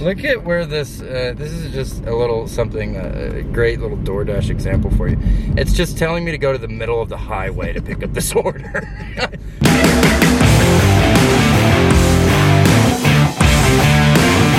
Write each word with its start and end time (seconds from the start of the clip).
Look 0.00 0.24
at 0.24 0.44
where 0.44 0.66
this. 0.66 1.00
Uh, 1.00 1.32
this 1.34 1.50
is 1.52 1.72
just 1.72 2.04
a 2.04 2.14
little 2.14 2.46
something. 2.46 2.98
Uh, 2.98 3.30
a 3.36 3.42
great 3.42 3.80
little 3.80 3.96
DoorDash 3.96 4.50
example 4.50 4.90
for 4.90 5.08
you. 5.08 5.16
It's 5.56 5.72
just 5.72 5.96
telling 5.96 6.22
me 6.22 6.32
to 6.32 6.38
go 6.38 6.52
to 6.52 6.58
the 6.58 6.68
middle 6.68 7.00
of 7.00 7.08
the 7.08 7.16
highway 7.16 7.72
to 7.72 7.80
pick 7.80 8.02
up 8.02 8.12
this 8.12 8.30
order. 8.34 8.82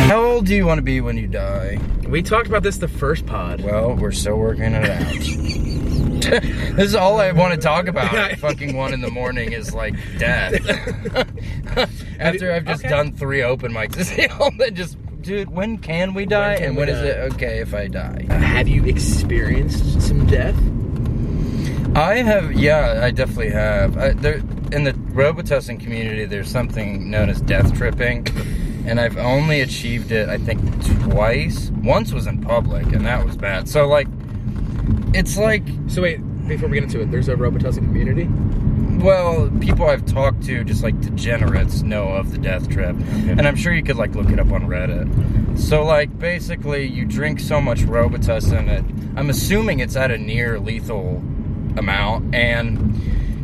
How 0.08 0.23
old 0.23 0.46
do 0.46 0.55
you 0.55 0.65
want 0.65 0.78
to 0.78 0.81
be 0.84 1.02
when 1.02 1.18
you 1.18 1.28
die? 1.28 1.78
We 2.08 2.22
talked 2.22 2.47
about 2.47 2.63
this 2.63 2.78
the 2.78 2.88
first 2.88 3.26
pod. 3.26 3.62
Well, 3.62 3.96
we're 3.96 4.13
still 4.13 4.38
working 4.38 4.74
it 4.74 4.90
out. 4.90 5.13
this 6.78 6.78
is 6.90 6.96
all 6.96 7.19
I 7.19 7.31
want 7.33 7.54
to 7.54 7.60
talk 7.60 7.88
about 7.88 8.13
at 8.13 8.40
fucking 8.40 8.76
one 8.78 8.94
in 8.94 9.01
the 9.01 9.12
morning 9.12 9.51
is 9.51 9.74
like 9.74 9.96
death. 10.17 10.54
After 12.19 12.54
I've 12.54 12.65
just 12.65 12.85
Okay. 12.85 12.90
done 12.90 13.12
three 13.12 13.44
open 13.44 13.74
mics, 13.74 13.97
it's 14.17 14.33
all 14.40 14.51
that 14.60 14.74
just, 14.74 14.97
dude, 15.28 15.49
when 15.49 15.78
can 15.78 16.13
we 16.13 16.25
die? 16.25 16.55
can 16.55 16.67
and 16.67 16.75
we 16.75 16.80
when 16.80 16.89
is 16.89 17.02
die? 17.02 17.07
it 17.07 17.34
okay 17.34 17.59
if 17.59 17.73
I 17.73 17.88
die? 17.88 18.26
Uh, 18.30 18.34
have 18.38 18.68
you 18.68 18.85
experienced 18.85 20.02
some 20.02 20.26
death? 20.26 20.55
I 21.95 22.16
have, 22.18 22.54
yeah, 22.54 23.02
I 23.04 23.12
definitely 23.12 23.49
have. 23.49 23.98
I, 23.98 24.13
there, 24.13 24.38
in 24.71 24.85
the 24.85 24.94
Robitussin 24.94 25.80
community, 25.80 26.26
there's 26.26 26.49
something 26.49 27.12
known 27.12 27.30
as 27.30 27.41
death 27.41 27.76
tripping, 27.76 28.26
and 28.85 28.99
I've 28.99 29.18
only 29.18 29.62
achieved 29.62 30.12
it, 30.12 30.30
I 30.30 30.38
think, 30.38 30.62
twice. 31.04 31.71
Once 31.84 32.13
was 32.13 32.26
in 32.26 32.41
public, 32.41 32.85
and 32.94 33.05
that 33.05 33.26
was 33.26 33.35
bad. 33.35 33.68
So, 33.68 33.85
like, 33.88 34.07
it's 35.13 35.38
like 35.38 35.63
So 35.88 36.02
wait, 36.04 36.20
before 36.48 36.70
we 36.70 36.76
get 36.76 36.84
into 36.84 37.02
it, 37.02 37.12
there's 37.12 37.27
a 37.27 37.35
Robitussin 37.35 37.80
community. 37.80 38.30
Well, 38.98 39.52
people 39.62 39.86
I've 39.86 40.06
talked 40.06 40.44
to, 40.46 40.64
just 40.64 40.82
like 40.82 41.00
degenerates, 41.00 41.84
know 41.84 42.10
of 42.10 42.32
the 42.32 42.38
death 42.38 42.70
trip. 42.70 42.96
And 42.98 43.48
I'm 43.48 43.55
sure 43.55 43.74
you 43.74 43.84
could 43.84 43.96
like 43.96 44.16
look 44.16 44.30
it 44.30 44.40
up 44.40 44.52
on 44.52 44.64
Reddit. 44.64 45.60
So 45.60 45.84
like 45.84 46.18
basically 46.18 46.86
you 46.86 47.05
drink 47.05 47.40
so 47.40 47.62
much 47.62 47.82
Robitussin 47.82 48.66
that 48.66 48.84
I'm 49.18 49.30
assuming 49.30 49.80
it's 49.80 49.96
at 49.96 50.12
a 50.12 50.18
near 50.18 50.60
lethal 50.60 51.18
amount 51.77 52.34
and 52.34 52.96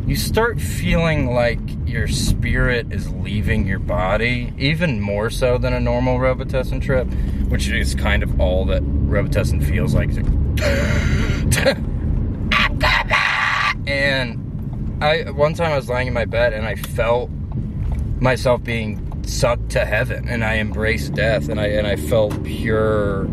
you 0.06 0.16
start 0.16 0.60
feeling 0.60 1.32
like 1.32 1.60
your 1.86 2.08
spirit 2.08 2.92
is 2.92 3.10
leaving 3.12 3.66
your 3.66 3.78
body, 3.78 4.52
even 4.58 5.00
more 5.00 5.30
so 5.30 5.56
than 5.56 5.72
a 5.72 5.80
normal 5.80 6.18
Robitussin 6.18 6.82
trip, 6.82 7.06
which 7.48 7.68
is 7.68 7.94
kind 7.94 8.22
of 8.22 8.40
all 8.40 8.66
that 8.66 8.82
Robitussin 8.82 9.64
feels 9.64 9.94
like. 9.94 10.10
and 13.86 14.43
I 15.00 15.30
one 15.30 15.54
time 15.54 15.72
I 15.72 15.76
was 15.76 15.88
lying 15.88 16.08
in 16.08 16.14
my 16.14 16.24
bed 16.24 16.52
and 16.52 16.64
I 16.66 16.76
felt 16.76 17.30
myself 18.20 18.62
being 18.62 19.22
sucked 19.26 19.70
to 19.70 19.84
heaven 19.84 20.28
and 20.28 20.44
I 20.44 20.58
embraced 20.58 21.14
death 21.14 21.48
and 21.48 21.60
I 21.60 21.66
and 21.66 21.86
I 21.86 21.96
felt 21.96 22.42
pure 22.44 23.28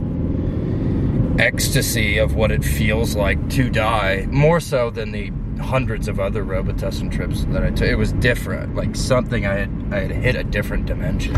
ecstasy 1.40 2.18
of 2.18 2.36
what 2.36 2.52
it 2.52 2.64
feels 2.64 3.16
like 3.16 3.50
to 3.52 3.70
die 3.70 4.28
more 4.30 4.60
so 4.60 4.90
than 4.90 5.12
the 5.12 5.32
hundreds 5.62 6.08
of 6.08 6.20
other 6.20 6.44
Robitussin 6.44 7.12
trips 7.12 7.46
that 7.46 7.64
I 7.64 7.70
took. 7.70 7.88
It 7.88 7.96
was 7.96 8.14
different, 8.14 8.76
like 8.76 8.96
something 8.96 9.46
I 9.46 9.54
had 9.54 9.88
I 9.92 10.00
had 10.02 10.12
hit 10.12 10.36
a 10.36 10.44
different 10.44 10.86
dimension, 10.86 11.36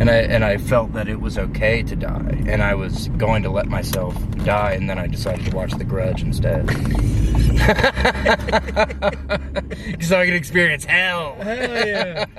and 0.00 0.10
I 0.10 0.16
and 0.16 0.44
I 0.44 0.56
felt 0.56 0.92
that 0.94 1.08
it 1.08 1.20
was 1.20 1.38
okay 1.38 1.82
to 1.82 1.94
die, 1.94 2.42
and 2.46 2.62
I 2.62 2.74
was 2.74 3.08
going 3.18 3.42
to 3.44 3.50
let 3.50 3.68
myself 3.68 4.16
die, 4.44 4.72
and 4.72 4.88
then 4.88 4.98
I 4.98 5.06
decided 5.06 5.46
to 5.46 5.56
watch 5.56 5.72
The 5.72 5.84
Grudge 5.84 6.22
instead, 6.22 6.68
so 10.02 10.18
I 10.18 10.24
could 10.26 10.34
experience 10.34 10.84
hell. 10.84 11.34
Hell 11.36 11.86
yeah. 11.86 12.24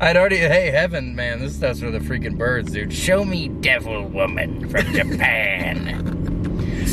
I'd 0.00 0.16
already, 0.16 0.38
hey, 0.38 0.70
heaven, 0.70 1.14
man, 1.14 1.38
this 1.38 1.56
stuff's 1.56 1.80
for 1.80 1.90
the 1.90 2.00
freaking 2.00 2.36
birds, 2.36 2.72
dude. 2.72 2.92
Show 2.92 3.24
me 3.24 3.48
Devil 3.48 4.08
Woman 4.08 4.68
from 4.68 4.92
Japan. 4.92 6.23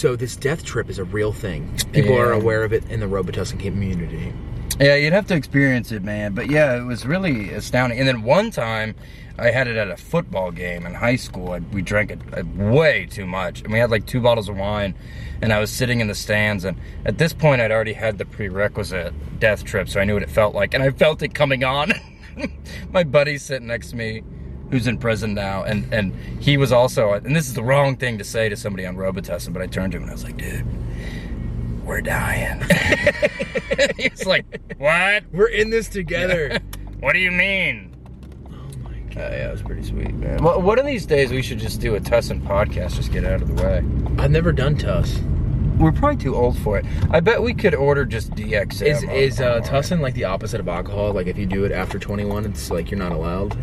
So 0.01 0.15
this 0.15 0.35
death 0.35 0.65
trip 0.65 0.89
is 0.89 0.97
a 0.97 1.03
real 1.03 1.31
thing. 1.31 1.71
People 1.91 2.15
Yeah. 2.15 2.21
are 2.21 2.31
aware 2.31 2.63
of 2.63 2.73
it 2.73 2.83
in 2.89 2.99
the 2.99 3.05
Robitussin 3.05 3.59
community. 3.59 4.33
Yeah, 4.79 4.95
you'd 4.95 5.13
have 5.13 5.27
to 5.27 5.35
experience 5.35 5.91
it, 5.91 6.03
man. 6.03 6.33
But 6.33 6.49
yeah, 6.49 6.75
it 6.75 6.81
was 6.85 7.05
really 7.05 7.51
astounding. 7.53 7.99
And 7.99 8.07
then 8.07 8.23
one 8.23 8.49
time, 8.49 8.95
I 9.37 9.51
had 9.51 9.67
it 9.67 9.77
at 9.77 9.91
a 9.91 9.97
football 9.97 10.49
game 10.49 10.87
in 10.87 10.95
high 10.95 11.17
school. 11.17 11.51
I, 11.51 11.59
we 11.71 11.83
drank 11.83 12.09
it 12.09 12.19
uh, 12.35 12.41
way 12.55 13.05
too 13.11 13.27
much, 13.27 13.61
and 13.61 13.71
we 13.71 13.77
had 13.77 13.91
like 13.91 14.07
two 14.07 14.19
bottles 14.21 14.49
of 14.49 14.57
wine. 14.57 14.95
And 15.43 15.53
I 15.53 15.59
was 15.59 15.69
sitting 15.69 15.99
in 15.99 16.07
the 16.07 16.15
stands, 16.15 16.65
and 16.65 16.77
at 17.05 17.19
this 17.19 17.31
point, 17.31 17.61
I'd 17.61 17.71
already 17.71 17.93
had 17.93 18.17
the 18.17 18.25
prerequisite 18.25 19.13
death 19.39 19.63
trip, 19.63 19.87
so 19.87 19.99
I 19.99 20.03
knew 20.05 20.15
what 20.15 20.23
it 20.23 20.31
felt 20.31 20.55
like, 20.55 20.73
and 20.73 20.81
I 20.81 20.89
felt 20.89 21.21
it 21.21 21.35
coming 21.35 21.63
on. 21.63 21.93
My 22.91 23.03
buddy 23.03 23.37
sitting 23.37 23.67
next 23.67 23.91
to 23.91 23.95
me, 23.95 24.23
who's 24.71 24.87
in 24.87 24.97
prison 24.97 25.33
now, 25.35 25.63
and 25.63 25.91
and 25.93 26.13
he 26.41 26.57
was 26.57 26.71
also. 26.71 27.13
And 27.13 27.35
this 27.35 27.47
is 27.47 27.53
the 27.53 27.63
wrong 27.63 27.95
thing 27.97 28.17
to 28.17 28.23
say 28.23 28.49
to 28.49 28.55
somebody 28.55 28.85
on 28.85 28.95
Robitussin, 28.95 29.53
but 29.53 29.61
I 29.61 29.67
turned 29.67 29.91
to 29.91 29.97
him 29.97 30.03
and 30.03 30.09
I 30.11 30.13
was 30.13 30.23
like, 30.23 30.37
dude. 30.37 30.65
We're 31.85 32.01
dying. 32.01 32.61
He's 33.97 34.25
like, 34.25 34.45
what? 34.77 35.23
We're 35.31 35.47
in 35.49 35.69
this 35.71 35.87
together. 35.89 36.59
What 37.01 37.13
do 37.13 37.19
you 37.19 37.31
mean? 37.31 37.95
oh 38.45 38.77
my 38.83 38.91
Uh, 38.91 38.93
god. 39.09 39.15
yeah, 39.33 39.47
it 39.49 39.51
was 39.51 39.63
pretty 39.63 39.81
sweet, 39.81 40.13
man. 40.13 40.43
Well, 40.43 40.61
one 40.61 40.77
of 40.77 40.85
these 40.85 41.07
days 41.07 41.31
we 41.31 41.41
should 41.41 41.57
just 41.57 41.81
do 41.81 41.95
a 41.95 41.99
Tussin 41.99 42.39
podcast, 42.43 42.93
just 42.97 43.11
get 43.11 43.25
out 43.25 43.41
of 43.41 43.47
the 43.55 43.63
way. 43.63 43.77
I've 44.23 44.29
never 44.29 44.51
done 44.51 44.77
Tuss. 44.77 45.19
We're 45.79 45.91
probably 45.91 46.17
too 46.17 46.35
old 46.35 46.59
for 46.59 46.77
it. 46.77 46.85
I 47.09 47.19
bet 47.19 47.41
we 47.41 47.55
could 47.55 47.73
order 47.73 48.05
just 48.05 48.29
DXM. 48.35 48.83
Is 48.85 49.03
on- 49.03 49.09
is 49.09 49.41
uh. 49.41 49.61
Tussin 49.61 49.99
like 49.99 50.13
the 50.13 50.25
opposite 50.25 50.59
of 50.59 50.67
alcohol? 50.67 51.11
Like 51.11 51.25
if 51.25 51.39
you 51.39 51.47
do 51.47 51.65
it 51.65 51.71
after 51.71 51.97
21, 51.97 52.45
it's 52.45 52.69
like 52.69 52.91
you're 52.91 52.99
not 52.99 53.11
allowed. 53.11 53.57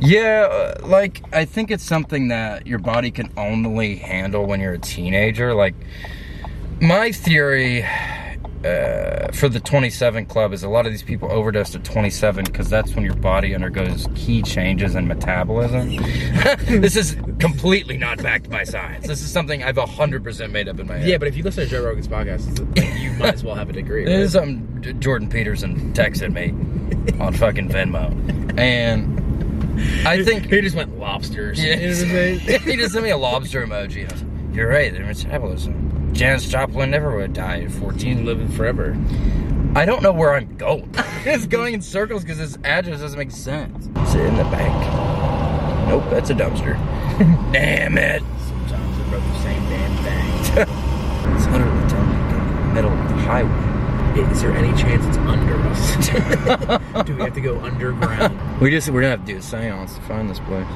Yeah, 0.00 0.48
uh, 0.50 0.86
like 0.86 1.22
I 1.32 1.44
think 1.44 1.70
it's 1.70 1.84
something 1.84 2.28
that 2.28 2.66
your 2.66 2.78
body 2.78 3.10
can 3.10 3.32
only 3.36 3.96
handle 3.96 4.46
when 4.46 4.60
you're 4.60 4.74
a 4.74 4.78
teenager. 4.78 5.54
Like 5.54 5.74
my 6.80 7.12
theory 7.12 7.84
uh, 8.64 9.30
for 9.32 9.48
the 9.48 9.60
27 9.60 10.24
club 10.26 10.52
is 10.52 10.62
a 10.62 10.68
lot 10.68 10.86
of 10.86 10.92
these 10.92 11.02
people 11.02 11.30
overdose 11.30 11.74
at 11.74 11.84
27 11.84 12.44
because 12.46 12.70
that's 12.70 12.94
when 12.94 13.04
your 13.04 13.14
body 13.14 13.54
undergoes 13.54 14.08
key 14.14 14.40
changes 14.42 14.94
in 14.94 15.06
metabolism. 15.06 15.96
this 16.80 16.96
is 16.96 17.16
completely 17.40 17.98
not 17.98 18.22
backed 18.22 18.48
by 18.48 18.64
science. 18.64 19.06
This 19.06 19.20
is 19.22 19.30
something 19.30 19.62
I've 19.62 19.76
100% 19.76 20.50
made 20.50 20.68
up 20.68 20.80
in 20.80 20.86
my 20.86 20.96
head. 20.96 21.06
Yeah, 21.08 21.18
but 21.18 21.28
if 21.28 21.36
you 21.36 21.42
listen 21.42 21.64
to 21.64 21.70
Joe 21.70 21.84
Rogan's 21.84 22.08
podcast, 22.08 22.76
like, 22.76 23.00
you 23.00 23.10
might 23.12 23.34
as 23.34 23.44
well 23.44 23.54
have 23.54 23.68
a 23.68 23.72
degree. 23.74 24.04
This 24.06 24.14
Right? 24.14 24.20
is 24.22 24.32
something 24.32 25.00
Jordan 25.00 25.28
Peterson 25.28 25.92
texted 25.92 26.32
me 26.32 26.50
on 27.22 27.34
fucking 27.34 27.68
Venmo. 27.68 28.58
And 28.58 29.20
I 30.06 30.22
think 30.22 30.46
he 30.46 30.60
just 30.60 30.76
went 30.76 30.98
lobsters. 30.98 31.62
Yeah. 31.62 31.74
You 31.74 31.76
know 31.76 31.82
what 31.82 31.88
I'm 31.88 32.38
saying? 32.38 32.60
he 32.62 32.76
just 32.76 32.92
sent 32.92 33.04
me 33.04 33.10
a 33.10 33.16
lobster 33.16 33.66
emoji. 33.66 34.08
I 34.08 34.12
was 34.12 34.22
like, 34.22 34.54
You're 34.54 34.68
right, 34.68 34.92
their 34.92 35.04
metabolism. 35.04 36.12
Janis 36.14 36.48
Joplin 36.48 36.90
never 36.90 37.14
would 37.14 37.22
have 37.22 37.32
died 37.32 37.64
at 37.64 37.72
14. 37.72 38.24
living 38.24 38.48
forever. 38.48 38.96
I 39.74 39.84
don't 39.84 40.02
know 40.02 40.12
where 40.12 40.34
I'm 40.34 40.56
going. 40.56 40.88
it's 41.24 41.46
going 41.46 41.74
in 41.74 41.82
circles 41.82 42.22
because 42.22 42.38
this 42.38 42.56
address 42.62 43.00
doesn't 43.00 43.18
make 43.18 43.32
sense. 43.32 43.86
Is 43.86 44.14
it 44.14 44.26
in 44.26 44.36
the 44.36 44.44
bank? 44.44 45.88
Nope, 45.88 46.04
that's 46.10 46.30
a 46.30 46.34
dumpster. 46.34 46.74
Damn 47.52 47.98
it. 47.98 48.22
Sometimes 48.46 48.98
they're 48.98 49.10
both 49.10 49.26
the 49.26 49.42
same 49.42 49.62
damn 49.64 49.96
thing. 50.04 51.34
It's 51.34 51.46
literally 51.48 51.88
telling 51.88 52.08
me 52.08 52.14
to 52.14 52.30
go 52.30 52.38
to 52.38 52.54
the 52.54 52.74
middle 52.74 52.92
of 52.92 53.08
the 53.08 53.16
highway. 53.16 53.74
Is 54.30 54.42
there 54.42 54.52
any 54.52 54.80
chance 54.80 55.04
it's 55.06 55.16
under 55.16 55.58
us? 55.62 57.04
do 57.04 57.16
we 57.16 57.22
have 57.22 57.34
to 57.34 57.40
go 57.40 57.58
underground? 57.58 58.38
We 58.64 58.70
just, 58.70 58.88
we're 58.88 59.02
gonna 59.02 59.18
have 59.18 59.26
to 59.26 59.32
do 59.34 59.36
a 59.36 59.42
seance 59.42 59.94
to 59.94 60.00
find 60.00 60.30
this 60.30 60.40
place. 60.40 60.66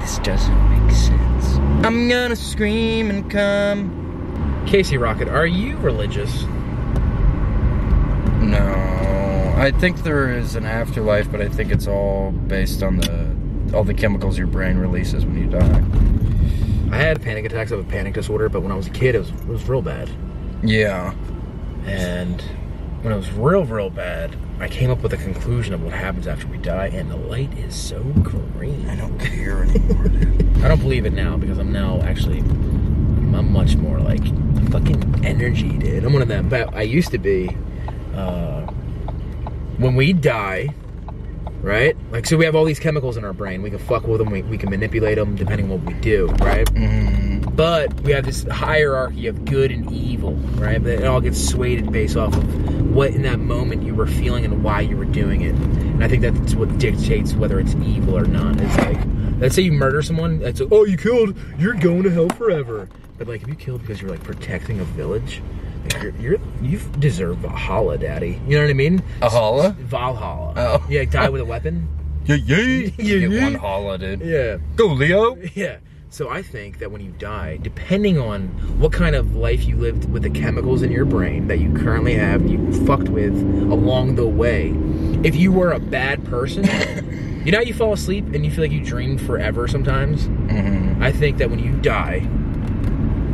This 0.00 0.18
doesn't 0.20 0.70
make 0.70 0.90
sense. 0.90 1.56
I'm 1.84 2.08
gonna 2.08 2.34
scream 2.34 3.10
and 3.10 3.30
come. 3.30 4.64
Casey 4.66 4.96
Rocket, 4.96 5.28
are 5.28 5.44
you 5.44 5.76
religious? 5.76 6.44
No, 8.40 9.54
I 9.58 9.70
think 9.80 10.02
there 10.02 10.32
is 10.32 10.56
an 10.56 10.64
afterlife, 10.64 11.30
but 11.30 11.42
I 11.42 11.48
think 11.50 11.72
it's 11.72 11.86
all 11.86 12.30
based 12.30 12.82
on 12.82 12.96
the 12.96 13.76
all 13.76 13.84
the 13.84 13.92
chemicals 13.92 14.38
your 14.38 14.46
brain 14.46 14.78
releases 14.78 15.26
when 15.26 15.36
you 15.36 15.50
die. 15.50 15.84
I 16.90 16.96
had 16.96 17.20
panic 17.20 17.44
attacks 17.44 17.70
of 17.70 17.80
a 17.80 17.84
panic 17.84 18.14
disorder, 18.14 18.48
but 18.48 18.62
when 18.62 18.72
I 18.72 18.76
was 18.76 18.86
a 18.86 18.92
kid, 18.92 19.14
it 19.14 19.18
was, 19.18 19.28
it 19.28 19.46
was 19.46 19.68
real 19.68 19.82
bad. 19.82 20.08
Yeah, 20.62 21.12
And 21.84 22.40
when 23.02 23.12
it 23.12 23.16
was 23.16 23.30
real, 23.30 23.66
real 23.66 23.90
bad, 23.90 24.34
I 24.62 24.68
came 24.68 24.90
up 24.90 25.02
with 25.02 25.12
a 25.12 25.16
conclusion 25.16 25.74
of 25.74 25.82
what 25.82 25.92
happens 25.92 26.28
after 26.28 26.46
we 26.46 26.56
die, 26.58 26.86
and 26.86 27.10
the 27.10 27.16
light 27.16 27.52
is 27.58 27.74
so 27.74 28.00
green. 28.22 28.88
I 28.88 28.94
don't 28.94 29.18
care 29.18 29.64
anymore. 29.64 30.04
Dude. 30.08 30.62
I 30.64 30.68
don't 30.68 30.80
believe 30.80 31.04
it 31.04 31.12
now 31.12 31.36
because 31.36 31.58
I'm 31.58 31.72
now 31.72 32.00
actually 32.02 32.38
I'm 32.38 33.52
much 33.52 33.74
more 33.74 33.98
like 33.98 34.24
fucking 34.70 35.24
energy, 35.24 35.70
dude. 35.78 36.04
I'm 36.04 36.12
one 36.12 36.22
of 36.22 36.28
them. 36.28 36.48
But 36.48 36.72
I 36.74 36.82
used 36.82 37.10
to 37.10 37.18
be. 37.18 37.56
Uh, 38.14 38.66
when 39.78 39.96
we 39.96 40.12
die, 40.12 40.68
right? 41.62 41.96
Like, 42.12 42.26
so 42.26 42.36
we 42.36 42.44
have 42.44 42.54
all 42.54 42.64
these 42.64 42.78
chemicals 42.78 43.16
in 43.16 43.24
our 43.24 43.32
brain. 43.32 43.62
We 43.62 43.70
can 43.70 43.78
fuck 43.80 44.06
with 44.06 44.18
them. 44.18 44.30
We, 44.30 44.42
we 44.42 44.58
can 44.58 44.70
manipulate 44.70 45.16
them 45.16 45.34
depending 45.34 45.72
on 45.72 45.82
what 45.84 45.92
we 45.94 46.00
do, 46.00 46.26
right? 46.40 46.66
Mm, 46.74 47.56
But 47.56 47.98
we 48.02 48.12
have 48.12 48.24
this 48.24 48.44
hierarchy 48.44 49.26
of 49.26 49.44
good 49.44 49.72
and 49.72 49.90
evil, 49.90 50.34
right? 50.54 50.80
But 50.80 50.92
it 50.92 51.04
all 51.04 51.20
gets 51.20 51.42
swayed 51.48 51.90
based 51.90 52.16
off 52.16 52.36
of 52.36 52.44
what 52.92 53.10
in 53.10 53.22
that 53.22 53.38
moment 53.40 53.82
you 53.82 53.94
were 53.94 54.06
feeling 54.06 54.44
and 54.44 54.62
why 54.62 54.80
you 54.80 54.96
were 54.96 55.04
doing 55.04 55.42
it. 55.42 55.54
And 55.54 56.04
I 56.04 56.08
think 56.08 56.22
that's 56.22 56.54
what 56.54 56.78
dictates 56.78 57.34
whether 57.34 57.58
it's 57.58 57.74
evil 57.76 58.16
or 58.16 58.24
not. 58.24 58.60
It's 58.60 58.76
like 58.78 58.98
let's 59.38 59.54
say 59.54 59.62
you 59.62 59.72
murder 59.72 60.02
someone. 60.02 60.38
That's 60.38 60.60
like, 60.60 60.70
oh, 60.72 60.84
you 60.84 60.96
killed. 60.96 61.36
You're 61.58 61.74
going 61.74 62.02
to 62.04 62.10
hell 62.10 62.28
forever. 62.30 62.88
But 63.18 63.28
like, 63.28 63.42
if 63.42 63.48
you 63.48 63.54
killed 63.54 63.82
because 63.82 64.00
you're 64.00 64.10
like 64.10 64.22
protecting 64.22 64.80
a 64.80 64.84
village, 64.84 65.42
like, 65.84 66.02
you're, 66.02 66.14
you're 66.16 66.40
you 66.62 66.78
deserve 66.98 67.38
Valhalla, 67.38 67.98
Daddy. 67.98 68.40
You 68.46 68.56
know 68.56 68.64
what 68.64 68.70
I 68.70 68.74
mean? 68.74 69.02
A 69.20 69.28
holla? 69.28 69.70
Valhalla. 69.78 70.54
Oh. 70.56 70.86
Yeah, 70.88 71.04
die 71.04 71.28
with 71.28 71.40
a 71.40 71.44
weapon. 71.44 71.88
Yeah, 72.24 72.36
yeah. 72.36 72.56
Yeah, 72.98 73.18
Get 73.18 73.30
yeah. 73.32 73.42
one 73.42 73.54
holla, 73.56 73.98
dude. 73.98 74.20
Yeah. 74.20 74.58
Go, 74.76 74.86
Leo. 74.86 75.34
Yeah. 75.54 75.78
So 76.12 76.28
I 76.28 76.42
think 76.42 76.78
that 76.80 76.92
when 76.92 77.00
you 77.00 77.10
die, 77.12 77.56
depending 77.62 78.18
on 78.18 78.48
what 78.78 78.92
kind 78.92 79.16
of 79.16 79.34
life 79.34 79.64
you 79.64 79.76
lived 79.76 80.12
with 80.12 80.22
the 80.22 80.28
chemicals 80.28 80.82
in 80.82 80.92
your 80.92 81.06
brain 81.06 81.48
that 81.48 81.58
you 81.58 81.72
currently 81.72 82.12
have, 82.12 82.46
you 82.46 82.70
fucked 82.84 83.08
with 83.08 83.34
along 83.34 84.16
the 84.16 84.28
way, 84.28 84.74
if 85.26 85.34
you 85.34 85.50
were 85.50 85.72
a 85.72 85.80
bad 85.80 86.22
person, 86.26 86.64
you 87.46 87.50
know 87.50 87.56
how 87.56 87.64
you 87.64 87.72
fall 87.72 87.94
asleep 87.94 88.26
and 88.34 88.44
you 88.44 88.50
feel 88.50 88.62
like 88.62 88.72
you 88.72 88.84
dream 88.84 89.16
forever 89.16 89.66
sometimes? 89.66 90.28
Mm-hmm. 90.28 91.02
I 91.02 91.12
think 91.12 91.38
that 91.38 91.48
when 91.48 91.60
you 91.60 91.72
die, 91.80 92.16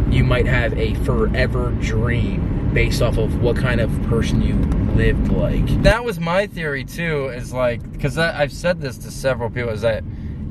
you 0.09 0.23
might 0.23 0.47
have 0.47 0.73
a 0.79 0.95
forever 1.03 1.73
dream 1.81 2.71
based 2.73 3.03
off 3.03 3.19
of 3.19 3.43
what 3.43 3.57
kind 3.57 3.81
of 3.81 3.91
person 4.05 4.41
you 4.41 4.55
lived 4.95 5.33
like. 5.33 5.67
That 5.83 6.05
was 6.05 6.21
my 6.21 6.47
theory 6.47 6.85
too. 6.85 7.27
Is 7.31 7.53
like 7.53 7.91
because 7.91 8.17
I've 8.19 8.53
said 8.53 8.81
this 8.81 8.99
to 8.99 9.11
several 9.11 9.51
people. 9.51 9.71
Is 9.71 9.81
that 9.81 10.05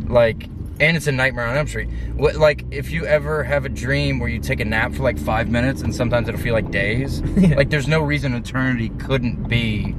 like, 0.10 0.50
and 0.80 0.96
it's 0.96 1.08
a 1.08 1.12
nightmare 1.12 1.48
on 1.48 1.58
Elm 1.58 1.68
Street. 1.68 1.90
What 2.16 2.36
like 2.36 2.66
if 2.72 2.92
you 2.92 3.06
ever 3.06 3.44
have 3.44 3.66
a 3.66 3.70
dream 3.70 4.20
where 4.20 4.30
you 4.30 4.40
take 4.40 4.60
a 4.60 4.66
nap 4.66 4.94
for 4.94 5.04
like 5.04 5.18
five 5.18 5.50
minutes 5.50 5.82
and 5.82 5.94
sometimes 5.94 6.28
it'll 6.28 6.40
feel 6.42 6.54
like 6.54 6.72
days. 6.72 7.22
Yeah. 7.38 7.56
Like 7.56 7.70
there's 7.70 7.88
no 7.88 8.02
reason 8.02 8.34
eternity 8.34 8.90
couldn't 8.90 9.48
be 9.48 9.96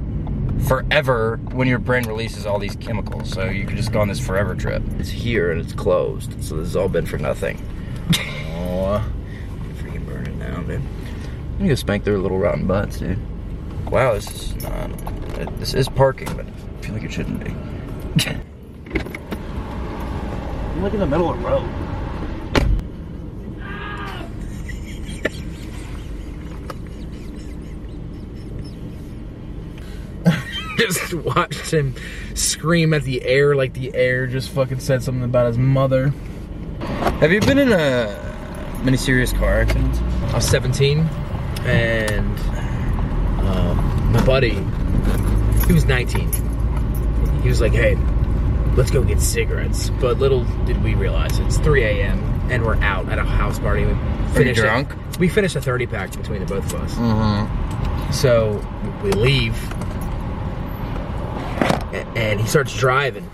forever 0.67 1.37
when 1.53 1.69
your 1.69 1.79
brain 1.79 2.05
releases 2.05 2.45
all 2.45 2.59
these 2.59 2.75
chemicals. 2.75 3.29
So 3.29 3.45
you 3.45 3.65
could 3.65 3.77
just 3.77 3.93
go 3.93 4.01
on 4.01 4.09
this 4.09 4.19
forever 4.19 4.55
trip. 4.55 4.83
It's 4.99 5.09
here 5.09 5.51
and 5.51 5.61
it's 5.61 5.71
closed. 5.71 6.31
So 6.43 6.57
this 6.57 6.67
has 6.67 6.75
all 6.75 6.89
been 6.89 7.05
for 7.05 7.17
nothing. 7.17 7.61
Oh, 8.57 9.01
freaking 9.77 10.05
burning 10.05 10.37
now, 10.37 10.61
dude. 10.61 10.81
I'm 10.81 11.57
gonna 11.59 11.69
go 11.69 11.75
spank 11.75 12.03
their 12.03 12.17
little 12.17 12.37
rotten 12.39 12.67
butts, 12.67 12.99
dude. 12.99 13.19
Wow, 13.89 14.13
this 14.15 14.29
is 14.29 14.55
not. 14.63 15.59
This 15.59 15.73
is 15.73 15.87
parking, 15.87 16.27
but 16.35 16.45
I 16.45 16.81
feel 16.81 16.93
like 16.93 17.03
it 17.03 17.13
shouldn't 17.13 17.43
be. 17.43 18.35
I'm 20.79 20.83
like 20.83 20.93
in 20.93 21.01
the 21.01 21.05
middle 21.07 21.29
of 21.29 21.37
the 21.41 21.45
road. 21.45 21.69
just 30.77 31.13
watched 31.15 31.71
him 31.71 31.95
scream 32.33 32.93
at 32.93 33.03
the 33.03 33.21
air 33.23 33.57
like 33.57 33.73
the 33.73 33.93
air 33.93 34.25
just 34.25 34.51
fucking 34.51 34.79
said 34.79 35.03
something 35.03 35.25
about 35.25 35.47
his 35.47 35.57
mother. 35.57 36.13
Have 37.19 37.33
you 37.33 37.41
been 37.41 37.57
in 37.57 37.73
a 37.73 38.79
many 38.85 38.95
serious 38.95 39.33
car 39.33 39.59
accidents? 39.59 39.99
I 40.31 40.35
was 40.35 40.47
17, 40.47 40.99
and 41.65 42.39
um, 43.41 44.13
my 44.13 44.25
buddy, 44.25 44.63
he 45.67 45.73
was 45.73 45.83
19. 45.83 46.31
He 47.41 47.49
was 47.49 47.59
like, 47.59 47.73
"Hey, 47.73 47.97
let's 48.75 48.91
go 48.91 49.03
get 49.03 49.19
cigarettes." 49.21 49.89
But 50.01 50.19
little 50.19 50.43
did 50.65 50.81
we 50.83 50.95
realize 50.95 51.37
it's 51.39 51.57
3 51.57 51.83
a.m. 51.83 52.19
and 52.51 52.63
we're 52.65 52.77
out 52.81 53.09
at 53.09 53.17
a 53.19 53.23
house 53.23 53.59
party. 53.59 53.85
We 53.85 53.95
finished 54.33 54.59
a- 54.59 54.63
drunk? 54.63 54.93
we 55.19 55.27
finished 55.27 55.55
a 55.55 55.61
30 55.61 55.85
pack 55.87 56.11
between 56.15 56.39
the 56.39 56.45
both 56.45 56.73
of 56.73 56.81
us. 56.81 56.93
Mm-hmm. 56.95 58.11
So 58.11 58.65
we 59.03 59.11
leave, 59.11 59.55
and 62.15 62.39
he 62.39 62.47
starts 62.47 62.75
driving 62.77 63.29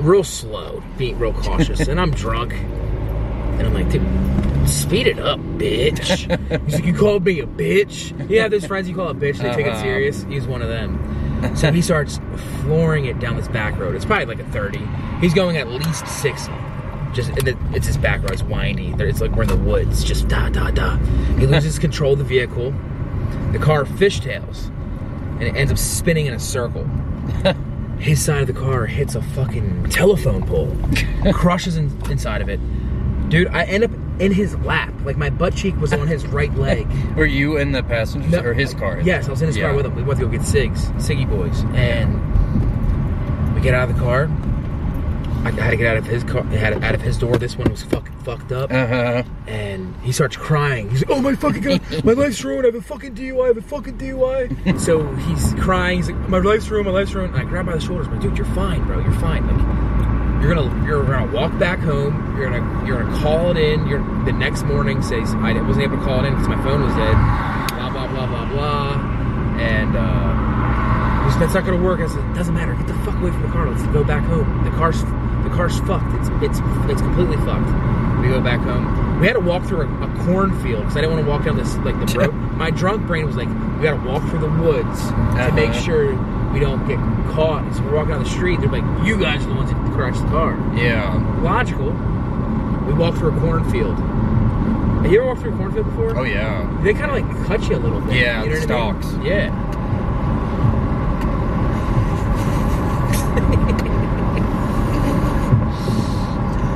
real 0.00 0.24
slow, 0.24 0.82
being 0.98 1.18
real 1.18 1.32
cautious. 1.32 1.80
and 1.88 2.00
I'm 2.00 2.10
drunk, 2.10 2.52
and 2.54 3.62
I'm 3.62 3.72
like, 3.74 3.88
dude, 3.90 4.68
speed 4.68 5.06
it 5.06 5.18
up, 5.18 5.38
bitch. 5.38 6.60
He's 6.64 6.74
like, 6.74 6.84
you 6.84 6.94
called 6.94 7.24
me 7.24 7.40
a 7.40 7.46
bitch. 7.46 8.28
Yeah, 8.28 8.48
those 8.48 8.66
friends 8.66 8.88
you 8.88 8.94
call 8.94 9.08
a 9.08 9.14
bitch, 9.14 9.38
they 9.38 9.50
take 9.54 9.66
it 9.66 9.72
Uh-huh. 9.72 9.82
serious. 9.82 10.24
He's 10.24 10.46
one 10.46 10.62
of 10.62 10.68
them. 10.68 10.98
So 11.56 11.70
he 11.72 11.82
starts 11.82 12.20
flooring 12.62 13.04
it 13.04 13.20
down 13.20 13.36
this 13.36 13.48
back 13.48 13.78
road. 13.78 13.94
It's 13.94 14.04
probably 14.04 14.26
like 14.26 14.40
a 14.40 14.50
30. 14.50 14.80
He's 15.20 15.34
going 15.34 15.56
at 15.56 15.68
least 15.68 16.06
60. 16.06 16.52
Just 17.12 17.30
it's 17.36 17.86
this 17.86 17.96
back 17.96 18.22
road. 18.22 18.32
It's 18.32 18.42
windy. 18.42 18.92
It's 18.98 19.20
like 19.20 19.30
we're 19.32 19.44
in 19.44 19.48
the 19.48 19.56
woods. 19.56 20.02
Just 20.02 20.26
da 20.26 20.48
da 20.48 20.70
da. 20.70 20.96
He 21.38 21.46
loses 21.46 21.78
control 21.78 22.14
of 22.14 22.18
the 22.18 22.24
vehicle. 22.24 22.72
The 23.52 23.58
car 23.60 23.84
fishtails, 23.84 24.66
and 25.38 25.44
it 25.44 25.54
ends 25.54 25.70
up 25.70 25.78
spinning 25.78 26.26
in 26.26 26.34
a 26.34 26.40
circle. 26.40 26.84
His 28.00 28.22
side 28.22 28.40
of 28.40 28.48
the 28.48 28.52
car 28.52 28.86
hits 28.86 29.14
a 29.14 29.22
fucking 29.22 29.90
telephone 29.90 30.44
pole, 30.44 30.76
crushes 31.32 31.76
in, 31.76 31.84
inside 32.10 32.42
of 32.42 32.48
it. 32.48 32.58
Dude, 33.28 33.46
I 33.48 33.62
end 33.64 33.84
up 33.84 33.90
in 34.20 34.32
his 34.32 34.56
lap. 34.58 34.92
Like 35.04 35.16
my 35.16 35.30
butt 35.30 35.54
cheek 35.56 35.76
was 35.80 35.92
on 35.92 36.06
his 36.06 36.26
right 36.38 36.54
leg. 36.56 36.86
Were 37.16 37.26
you 37.26 37.56
in 37.56 37.72
the 37.72 37.82
passenger 37.82 38.28
No. 38.28 38.48
or 38.48 38.54
his 38.54 38.74
car? 38.74 39.00
Yes, 39.00 39.26
I 39.28 39.30
was 39.30 39.42
in 39.42 39.48
his 39.48 39.56
car 39.56 39.74
with 39.74 39.86
him. 39.86 39.94
We 39.94 40.02
went 40.02 40.20
to 40.20 40.26
go 40.26 40.30
get 40.32 40.42
cigs, 40.44 40.86
Siggy 40.92 41.28
boys, 41.28 41.62
and 41.74 42.14
we 43.54 43.60
get 43.60 43.74
out 43.74 43.88
of 43.90 43.96
the 43.96 44.00
car. 44.02 44.28
I 45.46 45.50
had 45.50 45.70
to 45.72 45.76
get 45.76 45.88
out 45.88 45.96
of 45.98 46.06
his 46.06 46.24
car, 46.24 46.42
had 46.44 46.82
out 46.82 46.94
of 46.94 47.02
his 47.02 47.18
door. 47.18 47.36
This 47.36 47.58
one 47.58 47.70
was 47.70 47.82
fucking 47.82 48.16
fucked 48.20 48.50
up, 48.50 48.72
Uh-huh. 48.72 49.24
and 49.46 49.94
he 50.02 50.10
starts 50.10 50.38
crying. 50.38 50.88
He's 50.88 51.04
like, 51.06 51.10
"Oh 51.14 51.20
my 51.20 51.34
fucking 51.34 51.60
god, 51.60 51.82
my 52.04 52.12
life's 52.14 52.42
ruined. 52.42 52.64
I 52.64 52.68
have 52.68 52.74
a 52.76 52.80
fucking 52.80 53.14
DUI. 53.14 53.44
I 53.44 53.46
have 53.48 53.58
a 53.58 53.60
fucking 53.62 53.98
DUI." 53.98 54.80
so 54.80 55.06
he's 55.16 55.52
crying. 55.60 55.98
He's 55.98 56.08
like, 56.10 56.28
"My 56.30 56.38
life's 56.38 56.70
ruined. 56.70 56.86
My 56.86 56.92
life's 56.94 57.12
ruined." 57.12 57.34
And 57.34 57.42
I 57.42 57.44
grab 57.46 57.66
by 57.66 57.74
the 57.74 57.80
shoulders. 57.80 58.06
I'm 58.06 58.14
like, 58.14 58.22
"Dude, 58.22 58.38
you're 58.38 58.46
fine, 58.54 58.84
bro. 58.86 59.00
You're 59.00 59.12
fine. 59.20 59.46
Like, 59.46 60.03
you're 60.44 60.54
gonna 60.54 60.84
you're 60.86 61.02
gonna 61.04 61.32
walk 61.32 61.56
back 61.58 61.78
home. 61.78 62.36
You're 62.36 62.50
gonna 62.50 62.86
you're 62.86 63.02
gonna 63.02 63.18
call 63.18 63.50
it 63.50 63.56
in. 63.56 63.86
You're 63.86 64.00
the 64.24 64.32
next 64.32 64.64
morning 64.64 65.00
says 65.02 65.34
I 65.36 65.52
wasn't 65.62 65.84
able 65.84 65.96
to 65.96 66.04
call 66.04 66.22
it 66.22 66.26
in 66.28 66.34
because 66.34 66.48
my 66.48 66.62
phone 66.62 66.82
was 66.82 66.94
dead. 66.94 67.14
Blah 67.78 67.90
blah 67.90 68.06
blah 68.08 68.26
blah 68.26 68.48
blah. 68.50 68.92
And 69.58 69.96
uh, 69.96 71.38
that's 71.40 71.54
not 71.54 71.64
gonna 71.64 71.82
work. 71.82 72.00
I 72.00 72.08
said, 72.08 72.34
doesn't 72.34 72.54
matter. 72.54 72.74
Get 72.74 72.86
the 72.88 72.94
fuck 73.04 73.14
away 73.16 73.30
from 73.30 73.42
the 73.42 73.48
car. 73.48 73.68
Let's 73.70 73.82
go 73.92 74.04
back 74.04 74.22
home. 74.24 74.64
The 74.64 74.70
car's 74.72 75.02
the 75.02 75.50
car's 75.54 75.78
fucked. 75.80 76.12
It's 76.20 76.28
it's 76.42 76.60
it's 76.90 77.00
completely 77.00 77.36
fucked. 77.38 77.66
We 78.20 78.28
go 78.28 78.40
back 78.40 78.60
home. 78.60 79.20
We 79.20 79.26
had 79.26 79.34
to 79.34 79.40
walk 79.40 79.64
through 79.64 79.82
a, 79.82 80.02
a 80.02 80.24
cornfield 80.24 80.82
because 80.82 80.96
I 80.96 81.00
didn't 81.00 81.14
want 81.14 81.24
to 81.24 81.30
walk 81.30 81.44
down 81.44 81.56
this 81.56 81.74
like 81.78 81.94
the 82.06 82.18
road. 82.18 82.34
My 82.56 82.70
drunk 82.70 83.06
brain 83.06 83.26
was 83.26 83.36
like, 83.36 83.48
we 83.48 83.82
gotta 83.82 84.00
walk 84.06 84.22
through 84.28 84.40
the 84.40 84.48
woods 84.62 85.00
to 85.08 85.52
make 85.54 85.70
Uh-huh. 85.70 85.80
sure 85.80 86.14
we 86.52 86.60
don't 86.60 86.86
get 86.86 86.98
caught. 87.34 87.64
So 87.74 87.82
we're 87.82 87.94
walking 87.96 88.10
down 88.12 88.22
the 88.22 88.28
street. 88.30 88.60
They're 88.60 88.68
like, 88.70 88.84
you 89.06 89.18
guys 89.18 89.44
are 89.44 89.48
the 89.48 89.54
ones 89.54 89.70
that 89.70 89.83
crashed 89.94 90.20
the 90.22 90.28
car. 90.28 90.52
Yeah. 90.76 91.14
Logical. 91.42 91.90
We 92.86 92.92
walked 92.94 93.18
through 93.18 93.36
a 93.36 93.40
cornfield. 93.40 93.96
Have 93.98 95.12
you 95.12 95.18
ever 95.20 95.26
walked 95.28 95.40
through 95.40 95.54
a 95.54 95.56
cornfield 95.56 95.86
before? 95.86 96.18
Oh 96.18 96.24
yeah. 96.24 96.80
They 96.82 96.92
kind 96.94 97.10
of 97.10 97.16
like 97.28 97.46
cut 97.46 97.68
you 97.68 97.76
a 97.76 97.78
little 97.78 98.00
bit. 98.00 98.14
Yeah, 98.14 98.42
you 98.42 98.50
know 98.50 98.56
the 98.66 98.74
I 98.74 98.92
mean? 98.92 99.02
stalks. 99.02 99.24
Yeah. 99.24 99.50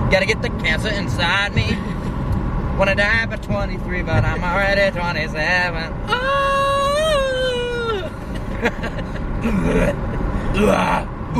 Gotta 0.10 0.26
get 0.26 0.40
the 0.40 0.48
cancer 0.62 0.88
inside 0.88 1.54
me. 1.54 1.76
Wanna 2.78 2.94
die 2.94 3.26
by 3.26 3.36
23, 3.36 4.02
but 4.02 4.24
I'm 4.24 4.42
already 4.42 4.96
27. 4.96 5.94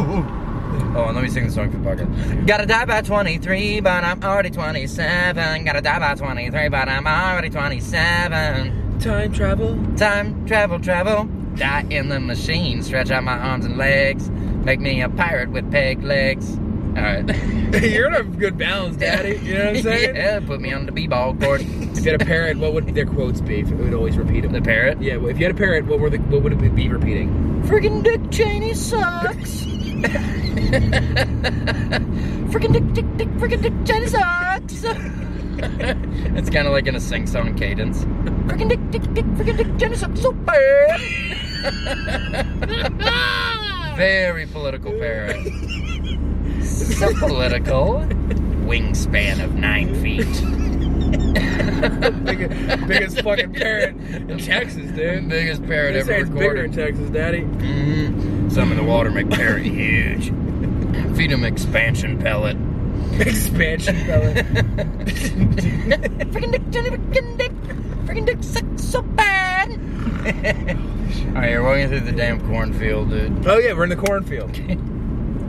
Oh, 0.00 0.38
let 1.06 1.22
me 1.22 1.28
sing 1.28 1.46
the 1.46 1.50
song 1.52 1.70
for 1.70 1.78
the 1.78 1.84
podcast. 2.04 2.46
Gotta 2.46 2.66
die 2.66 2.84
by 2.84 3.02
23, 3.02 3.80
but 3.80 4.04
I'm 4.04 4.22
already 4.22 4.50
27. 4.50 5.64
Gotta 5.64 5.80
die 5.80 5.98
by 5.98 6.14
23, 6.14 6.68
but 6.68 6.88
I'm 6.88 7.06
already 7.06 7.50
27. 7.50 8.98
Time 9.00 9.32
travel. 9.32 9.78
Time, 9.96 10.46
travel, 10.46 10.80
travel. 10.80 11.24
Die 11.56 11.86
in 11.90 12.08
the 12.08 12.20
machine. 12.20 12.82
Stretch 12.82 13.10
out 13.10 13.24
my 13.24 13.38
arms 13.38 13.64
and 13.64 13.76
legs. 13.76 14.30
Make 14.30 14.80
me 14.80 15.00
a 15.02 15.08
pirate 15.08 15.50
with 15.50 15.70
peg 15.70 16.02
legs. 16.02 16.56
Alright. 16.96 17.28
You're 17.82 18.08
in 18.08 18.14
a 18.14 18.22
good 18.24 18.58
balance, 18.58 18.96
Daddy. 18.96 19.38
You 19.42 19.54
know 19.58 19.66
what 19.66 19.76
I'm 19.76 19.82
saying? 19.82 20.16
yeah, 20.16 20.40
put 20.40 20.60
me 20.60 20.72
on 20.72 20.86
the 20.86 20.92
b-ball 20.92 21.34
court. 21.36 21.60
If 21.60 22.04
you 22.04 22.10
had 22.12 22.20
a 22.20 22.24
parrot, 22.24 22.58
what 22.58 22.72
would 22.74 22.86
their 22.94 23.06
quotes 23.06 23.40
be? 23.40 23.60
If 23.60 23.70
it 23.70 23.74
would 23.76 23.94
always 23.94 24.16
repeat 24.16 24.40
them. 24.40 24.52
the 24.52 24.60
parrot. 24.62 25.00
Yeah. 25.00 25.16
Well, 25.16 25.28
if 25.30 25.38
you 25.38 25.46
had 25.46 25.54
a 25.54 25.58
parrot, 25.58 25.86
what 25.86 26.00
were 26.00 26.10
the, 26.10 26.18
what 26.18 26.42
would 26.42 26.52
it 26.52 26.74
be 26.74 26.88
repeating? 26.88 27.62
Freaking 27.64 28.02
Dick 28.02 28.20
Cheney 28.32 28.74
sucks. 28.74 29.66
freaking 32.50 32.72
Dick, 32.72 32.92
Dick, 32.94 33.16
Dick, 33.16 33.28
freaking 33.38 33.62
Dick 33.62 33.72
Cheney 33.84 34.06
sucks. 34.06 34.84
it's 36.38 36.50
kind 36.50 36.66
of 36.66 36.72
like 36.72 36.86
in 36.86 36.94
a 36.94 37.00
sing-song 37.00 37.54
cadence. 37.56 38.04
Freaking 38.46 38.68
Dick, 38.68 38.80
Dick, 38.90 39.02
Dick, 39.14 39.24
freaking 39.36 39.56
Dick 39.56 39.78
Cheney 39.78 39.96
sucks 39.96 40.20
so 40.20 40.32
bad. 40.32 41.00
Very 43.96 44.46
political 44.46 44.92
parrot. 44.92 45.36
So 46.64 47.12
political. 47.18 48.06
Wingspan 48.68 49.42
of 49.42 49.54
nine 49.54 49.94
feet. 50.02 50.26
biggest, 52.24 52.86
biggest 52.86 53.20
fucking 53.22 53.52
parrot 53.54 53.96
in 53.96 54.38
Texas, 54.38 54.90
dude. 54.92 55.28
Biggest 55.28 55.64
parrot 55.66 55.94
This 55.94 56.08
ever 56.08 56.24
recorded. 56.24 56.38
bigger 56.38 56.64
in. 56.64 56.72
Texas, 56.72 57.10
Daddy. 57.10 57.40
Mhm. 57.40 58.38
Some 58.58 58.72
in 58.72 58.76
the 58.76 58.82
water 58.82 59.12
make 59.12 59.30
parrot 59.30 59.64
huge. 59.66 60.32
Feed 61.16 61.30
him 61.30 61.44
expansion 61.44 62.18
pellet. 62.18 62.56
Expansion 63.20 63.94
pellet. 64.04 64.44
freaking 66.26 66.50
dick, 66.50 66.68
Johnny 66.70 66.90
freaking 66.90 67.38
dick, 67.38 67.52
freaking 68.04 68.26
dick 68.26 68.42
sucks 68.42 68.82
so 68.82 69.02
bad. 69.02 69.70
All 69.70 71.34
right, 71.34 71.50
you're 71.50 71.62
walking 71.62 71.86
through 71.86 72.00
the 72.00 72.10
damn 72.10 72.44
cornfield, 72.48 73.10
dude. 73.10 73.46
Oh 73.46 73.58
yeah, 73.58 73.74
we're 73.74 73.84
in 73.84 73.90
the 73.90 73.94
cornfield, 73.96 74.50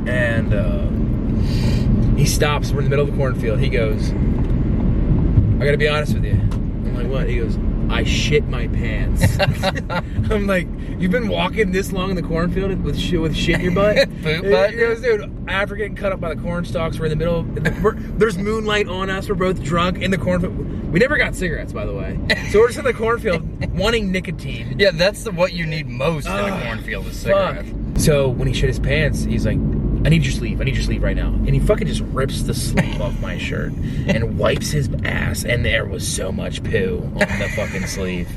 and 0.07 0.53
uh, 0.53 2.15
he 2.15 2.27
stops. 2.27 2.71
We're 2.71 2.81
in 2.81 2.83
the 2.83 2.91
middle 2.91 3.05
of 3.05 3.11
the 3.11 3.17
cornfield. 3.17 3.59
He 3.59 3.69
goes, 3.69 4.11
"I 4.11 5.65
got 5.65 5.71
to 5.71 5.77
be 5.77 5.87
honest 5.87 6.13
with 6.13 6.25
you." 6.25 6.33
I'm 6.33 6.93
like, 6.93 7.07
"What?" 7.07 7.27
He 7.27 7.37
goes, 7.37 7.57
"I 7.89 8.03
shit 8.03 8.47
my 8.47 8.67
pants." 8.67 9.37
I'm 10.31 10.47
like, 10.47 10.67
"You've 10.97 11.11
been 11.11 11.27
walking 11.27 11.71
this 11.71 11.91
long 11.91 12.11
in 12.11 12.15
the 12.15 12.21
cornfield 12.21 12.83
with 12.83 12.97
shit 12.97 13.21
with 13.21 13.35
shit 13.35 13.55
in 13.55 13.61
your 13.61 13.71
butt?" 13.73 13.95
Poop 14.23 14.43
butt? 14.43 14.77
goes, 14.77 15.01
"Dude, 15.01 15.31
after 15.47 15.75
getting 15.75 15.95
cut 15.95 16.11
up 16.11 16.19
by 16.19 16.33
the 16.33 16.41
corn 16.41 16.65
stalks, 16.65 16.99
we're 16.99 17.05
in 17.05 17.11
the 17.11 17.15
middle. 17.15 17.43
We're, 17.81 17.95
there's 17.95 18.37
moonlight 18.37 18.87
on 18.87 19.09
us. 19.09 19.27
We're 19.29 19.35
both 19.35 19.61
drunk 19.63 19.99
in 20.01 20.11
the 20.11 20.17
cornfield. 20.17 20.57
We 20.91 20.99
never 20.99 21.17
got 21.17 21.35
cigarettes, 21.35 21.71
by 21.73 21.85
the 21.85 21.93
way. 21.93 22.19
So 22.51 22.59
we're 22.59 22.67
just 22.67 22.79
in 22.79 22.85
the 22.85 22.93
cornfield 22.93 23.73
wanting 23.77 24.11
nicotine." 24.11 24.79
Yeah, 24.79 24.91
that's 24.91 25.23
the, 25.23 25.31
what 25.31 25.53
you 25.53 25.65
need 25.65 25.87
most 25.87 26.27
in 26.27 26.33
a 26.33 26.61
cornfield 26.63 27.07
is 27.07 27.23
Fuck. 27.23 27.57
cigarettes. 27.57 28.05
So 28.05 28.29
when 28.29 28.47
he 28.47 28.53
shit 28.53 28.69
his 28.69 28.79
pants, 28.79 29.23
he's 29.23 29.45
like, 29.45 29.57
I 30.05 30.09
need 30.09 30.23
your 30.23 30.31
sleeve. 30.31 30.61
I 30.61 30.63
need 30.63 30.75
your 30.75 30.83
sleeve 30.83 31.03
right 31.03 31.15
now. 31.15 31.27
And 31.27 31.49
he 31.49 31.59
fucking 31.59 31.87
just 31.87 32.01
rips 32.01 32.43
the 32.43 32.53
sleeve 32.53 33.01
off 33.01 33.19
my 33.19 33.37
shirt 33.37 33.73
and 34.07 34.37
wipes 34.39 34.71
his 34.71 34.89
ass. 35.03 35.43
And 35.43 35.65
there 35.65 35.85
was 35.85 36.07
so 36.07 36.31
much 36.31 36.63
poo 36.63 37.01
on 37.03 37.39
the 37.39 37.51
fucking 37.55 37.85
sleeve. 37.85 38.33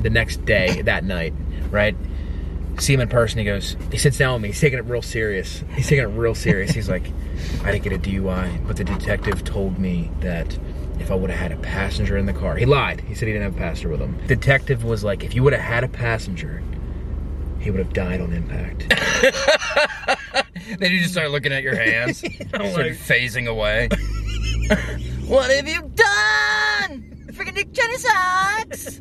the 0.00 0.10
next 0.10 0.44
day, 0.44 0.82
that 0.82 1.04
night, 1.04 1.34
right? 1.70 1.96
See 2.78 2.94
him 2.94 3.00
in 3.00 3.08
person. 3.08 3.38
He 3.38 3.44
goes, 3.44 3.76
he 3.90 3.98
sits 3.98 4.16
down 4.18 4.34
with 4.34 4.42
me. 4.42 4.48
He's 4.48 4.60
taking 4.60 4.78
it 4.78 4.84
real 4.84 5.02
serious. 5.02 5.64
He's 5.74 5.88
taking 5.88 6.04
it 6.04 6.08
real 6.08 6.34
serious. 6.34 6.70
He's 6.70 6.88
like, 6.88 7.10
I 7.64 7.72
didn't 7.72 7.84
get 7.84 7.92
a 7.92 7.98
DUI, 7.98 8.66
but 8.66 8.76
the 8.76 8.84
detective 8.84 9.44
told 9.44 9.78
me 9.78 10.10
that 10.20 10.56
if 11.00 11.10
I 11.10 11.14
would 11.14 11.30
have 11.30 11.38
had 11.38 11.52
a 11.52 11.56
passenger 11.56 12.16
in 12.16 12.26
the 12.26 12.32
car, 12.32 12.56
he 12.56 12.66
lied. 12.66 13.00
He 13.00 13.14
said 13.14 13.26
he 13.26 13.32
didn't 13.32 13.52
have 13.52 13.56
a 13.56 13.58
passenger 13.58 13.88
with 13.88 14.00
him. 14.00 14.18
Detective 14.26 14.84
was 14.84 15.02
like, 15.02 15.24
if 15.24 15.34
you 15.34 15.42
would 15.42 15.52
have 15.52 15.62
had 15.62 15.84
a 15.84 15.88
passenger, 15.88 16.62
he 17.60 17.70
would 17.70 17.78
have 17.80 17.92
died 17.92 18.20
on 18.20 18.32
impact. 18.32 18.92
Then 20.78 20.92
you 20.92 21.00
just 21.00 21.12
start 21.12 21.30
looking 21.30 21.52
at 21.52 21.62
your 21.62 21.76
hands, 21.76 22.18
start 22.48 22.52
like- 22.52 22.92
phasing 22.92 23.48
away. 23.48 23.88
what 25.26 25.50
have 25.50 25.68
you 25.68 25.82
done? 25.94 27.10
Freaking 27.32 27.96
sucks. 27.98 28.98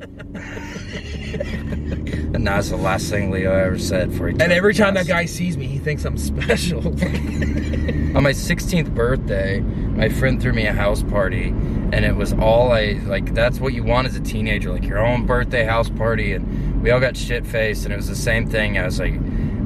and 2.34 2.48
that's 2.48 2.70
the 2.70 2.78
last 2.78 3.10
thing 3.10 3.30
Leo 3.30 3.54
ever 3.54 3.78
said 3.78 4.12
for 4.14 4.28
he 4.28 4.34
And 4.40 4.52
every 4.52 4.74
time 4.74 4.96
that 4.96 5.06
guy 5.08 5.26
sees 5.26 5.56
me, 5.56 5.68
he 5.68 5.78
thinks 5.78 6.04
I'm 6.04 6.18
special. 6.18 6.80
On 6.88 8.24
my 8.24 8.32
16th 8.32 8.94
birthday, 8.94 9.60
my 9.60 10.10
friend 10.10 10.42
threw 10.42 10.54
me 10.54 10.66
a 10.66 10.74
house 10.74 11.04
party, 11.04 11.48
and 11.48 12.06
it 12.06 12.16
was 12.16 12.34
all 12.34 12.72
I 12.72 13.00
like. 13.06 13.34
That's 13.34 13.60
what 13.60 13.74
you 13.74 13.84
want 13.84 14.08
as 14.08 14.16
a 14.16 14.20
teenager, 14.20 14.72
like 14.72 14.84
your 14.84 15.04
own 15.04 15.26
birthday 15.26 15.64
house 15.64 15.90
party. 15.90 16.34
And 16.34 16.82
we 16.82 16.92
all 16.92 17.00
got 17.00 17.16
shit 17.18 17.46
faced, 17.46 17.86
and 17.86 17.94
it 17.94 17.98
was 17.98 18.08
the 18.08 18.16
same 18.16 18.48
thing. 18.48 18.78
I 18.78 18.86
was 18.86 19.00
like, 19.00 19.14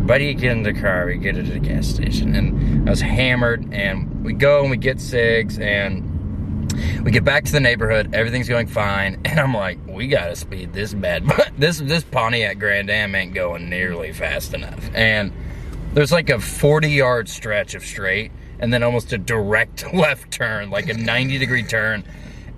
"Buddy, 0.07 0.33
get 0.33 0.51
in 0.51 0.63
the 0.63 0.73
car. 0.73 1.05
We 1.05 1.17
get 1.17 1.37
it 1.37 1.47
at 1.49 1.55
a 1.55 1.59
gas 1.59 1.87
station." 1.87 2.35
And 2.35 2.87
I 2.87 2.91
was 2.91 3.01
hammered, 3.01 3.71
and 3.71 4.23
we 4.25 4.33
go 4.33 4.61
and 4.61 4.71
we 4.71 4.77
get 4.77 4.99
cigs, 4.99 5.59
and 5.59 6.71
we 7.03 7.11
get 7.11 7.23
back 7.23 7.43
to 7.45 7.51
the 7.51 7.59
neighborhood. 7.59 8.13
Everything's 8.13 8.49
going 8.49 8.67
fine, 8.67 9.21
and 9.25 9.39
I'm 9.39 9.53
like, 9.53 9.77
"We 9.85 10.07
gotta 10.07 10.35
speed 10.35 10.73
this 10.73 10.93
bad, 10.93 11.27
but 11.37 11.51
this 11.57 11.79
this 11.79 12.03
Pontiac 12.03 12.57
Grand 12.57 12.89
Am 12.89 13.13
ain't 13.13 13.33
going 13.33 13.69
nearly 13.69 14.13
fast 14.13 14.53
enough." 14.53 14.89
And 14.95 15.31
there's 15.93 16.11
like 16.11 16.29
a 16.29 16.39
40 16.39 16.89
yard 16.91 17.29
stretch 17.29 17.73
of 17.73 17.83
straight 17.83 18.31
and 18.59 18.73
then 18.73 18.83
almost 18.83 19.13
a 19.13 19.17
direct 19.17 19.91
left 19.93 20.31
turn 20.31 20.69
like 20.69 20.89
a 20.89 20.93
90 20.93 21.37
degree 21.37 21.63
turn 21.63 22.03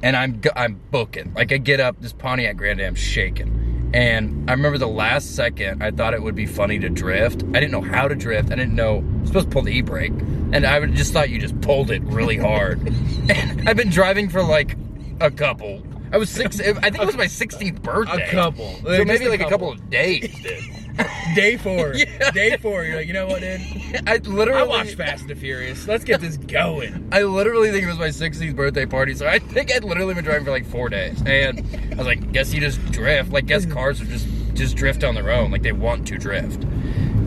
and 0.01 0.15
i'm 0.15 0.41
i'm 0.55 0.79
booking 0.91 1.33
like 1.33 1.51
i 1.51 1.57
get 1.57 1.79
up 1.79 1.99
this 2.01 2.13
pontiac 2.13 2.57
grand 2.57 2.81
am 2.81 2.95
shaking 2.95 3.68
and 3.93 4.49
i 4.49 4.53
remember 4.53 4.77
the 4.77 4.87
last 4.87 5.35
second 5.35 5.81
i 5.81 5.89
thought 5.89 6.13
it 6.13 6.21
would 6.21 6.35
be 6.35 6.45
funny 6.45 6.77
to 6.79 6.89
drift 6.89 7.43
i 7.49 7.59
didn't 7.59 7.71
know 7.71 7.81
how 7.81 8.07
to 8.07 8.15
drift 8.15 8.51
i 8.51 8.55
didn't 8.55 8.75
know 8.75 8.97
i'm 8.97 9.25
supposed 9.25 9.47
to 9.47 9.51
pull 9.51 9.61
the 9.61 9.71
e-brake 9.71 10.11
and 10.51 10.65
i 10.65 10.85
just 10.87 11.11
thought 11.13 11.29
you 11.29 11.39
just 11.39 11.59
pulled 11.61 11.89
it 11.89 12.01
really 12.03 12.37
hard 12.37 12.79
and 13.29 13.67
i've 13.67 13.77
been 13.77 13.89
driving 13.89 14.29
for 14.29 14.43
like 14.43 14.75
a 15.21 15.31
couple 15.31 15.81
i 16.11 16.17
was 16.17 16.29
six 16.29 16.59
i 16.59 16.73
think 16.73 16.99
it 16.99 17.05
was 17.05 17.17
my 17.17 17.25
16th 17.25 17.81
birthday 17.81 18.27
a 18.27 18.31
couple. 18.31 18.75
so 18.83 19.05
maybe 19.05 19.27
like 19.27 19.41
a 19.41 19.49
couple 19.49 19.71
couple. 19.71 19.83
of 19.83 19.89
days. 19.89 20.75
Day 21.35 21.57
four. 21.57 21.93
Yeah. 21.99 22.31
Day 22.31 22.57
four. 22.57 22.83
You're 22.83 22.97
like, 22.97 23.07
you 23.07 23.13
know 23.13 23.27
what, 23.27 23.41
dude? 23.41 23.61
i 24.07 24.17
literally 24.17 24.61
I 24.61 24.63
watched 24.63 24.95
Fast 24.95 25.21
and 25.21 25.29
the 25.29 25.35
Furious. 25.35 25.87
Let's 25.87 26.03
get 26.03 26.21
this 26.21 26.37
going. 26.37 27.09
I 27.11 27.23
literally 27.23 27.71
think 27.71 27.83
it 27.83 27.87
was 27.87 27.97
my 27.97 28.07
16th 28.07 28.55
birthday 28.55 28.85
party, 28.85 29.13
so 29.13 29.27
I 29.27 29.39
think 29.39 29.71
I'd 29.71 29.83
literally 29.83 30.13
been 30.13 30.23
driving 30.23 30.45
for 30.45 30.51
like 30.51 30.65
four 30.65 30.89
days. 30.89 31.21
And 31.25 31.59
I 31.91 31.95
was 31.95 32.05
like, 32.05 32.31
guess 32.31 32.53
you 32.53 32.61
just 32.61 32.83
drift. 32.91 33.31
Like, 33.31 33.47
guess 33.47 33.63
mm-hmm. 33.63 33.73
cars 33.73 34.01
are 34.01 34.05
just 34.05 34.27
just 34.53 34.75
drift 34.75 35.03
on 35.03 35.15
their 35.15 35.31
own. 35.31 35.51
Like 35.51 35.63
they 35.63 35.71
want 35.71 36.07
to 36.07 36.17
drift. 36.17 36.63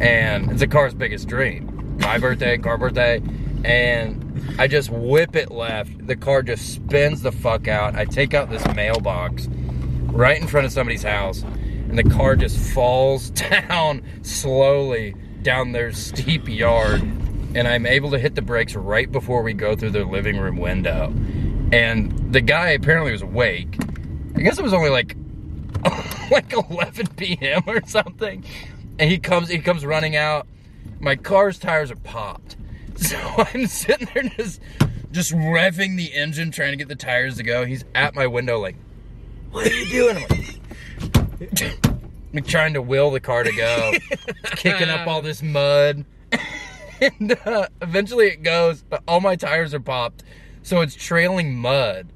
And 0.00 0.50
it's 0.50 0.62
a 0.62 0.66
car's 0.66 0.94
biggest 0.94 1.28
dream. 1.28 1.96
My 2.00 2.18
birthday, 2.18 2.58
car 2.58 2.76
birthday, 2.76 3.22
and 3.64 4.54
I 4.58 4.66
just 4.68 4.90
whip 4.90 5.36
it 5.36 5.50
left. 5.50 6.06
The 6.06 6.16
car 6.16 6.42
just 6.42 6.74
spins 6.74 7.22
the 7.22 7.32
fuck 7.32 7.68
out. 7.68 7.94
I 7.94 8.04
take 8.04 8.34
out 8.34 8.50
this 8.50 8.66
mailbox 8.74 9.48
right 10.12 10.40
in 10.40 10.46
front 10.46 10.66
of 10.66 10.72
somebody's 10.72 11.02
house, 11.02 11.44
and 11.92 11.98
the 11.98 12.14
car 12.16 12.36
just 12.36 12.56
falls 12.72 13.28
down 13.68 14.02
slowly 14.22 15.14
down 15.42 15.72
their 15.72 15.92
steep 15.92 16.48
yard. 16.48 17.02
And 17.54 17.68
I'm 17.68 17.84
able 17.84 18.10
to 18.12 18.18
hit 18.18 18.34
the 18.34 18.40
brakes 18.40 18.74
right 18.74 19.12
before 19.12 19.42
we 19.42 19.52
go 19.52 19.76
through 19.76 19.90
their 19.90 20.06
living 20.06 20.38
room 20.38 20.56
window. 20.56 21.12
And 21.70 22.32
the 22.32 22.40
guy 22.40 22.70
apparently 22.70 23.12
was 23.12 23.20
awake. 23.20 23.76
I 24.34 24.40
guess 24.40 24.58
it 24.58 24.62
was 24.62 24.72
only 24.72 24.88
like 24.88 25.16
like 26.30 26.50
11 26.54 27.08
p.m. 27.08 27.62
or 27.66 27.82
something. 27.86 28.42
And 28.98 29.10
he 29.10 29.18
comes 29.18 29.50
he 29.50 29.58
comes 29.58 29.84
running 29.84 30.16
out. 30.16 30.46
My 30.98 31.14
car's 31.14 31.58
tires 31.58 31.90
are 31.90 31.96
popped. 31.96 32.56
So 32.94 33.18
I'm 33.36 33.66
sitting 33.66 34.08
there 34.14 34.22
just 34.22 34.60
just 35.10 35.32
revving 35.32 35.96
the 35.96 36.12
engine 36.14 36.52
trying 36.52 36.70
to 36.70 36.76
get 36.76 36.88
the 36.88 36.94
tires 36.94 37.36
to 37.38 37.42
go. 37.42 37.64
He's 37.66 37.84
at 37.94 38.14
my 38.14 38.26
window 38.26 38.60
like, 38.60 38.76
"What 39.50 39.66
are 39.66 39.74
you 39.74 39.86
doing?" 39.86 40.61
I'm 42.34 42.42
trying 42.44 42.74
to 42.74 42.82
will 42.82 43.10
the 43.10 43.20
car 43.20 43.42
to 43.42 43.52
go, 43.52 43.92
kicking 44.56 44.88
up 44.88 45.06
all 45.06 45.22
this 45.22 45.42
mud. 45.42 46.04
and 47.00 47.38
uh, 47.46 47.68
eventually 47.80 48.28
it 48.28 48.42
goes, 48.42 48.82
but 48.82 49.02
all 49.06 49.20
my 49.20 49.36
tires 49.36 49.74
are 49.74 49.80
popped. 49.80 50.22
So 50.62 50.80
it's 50.80 50.94
trailing 50.94 51.56
mud 51.56 52.08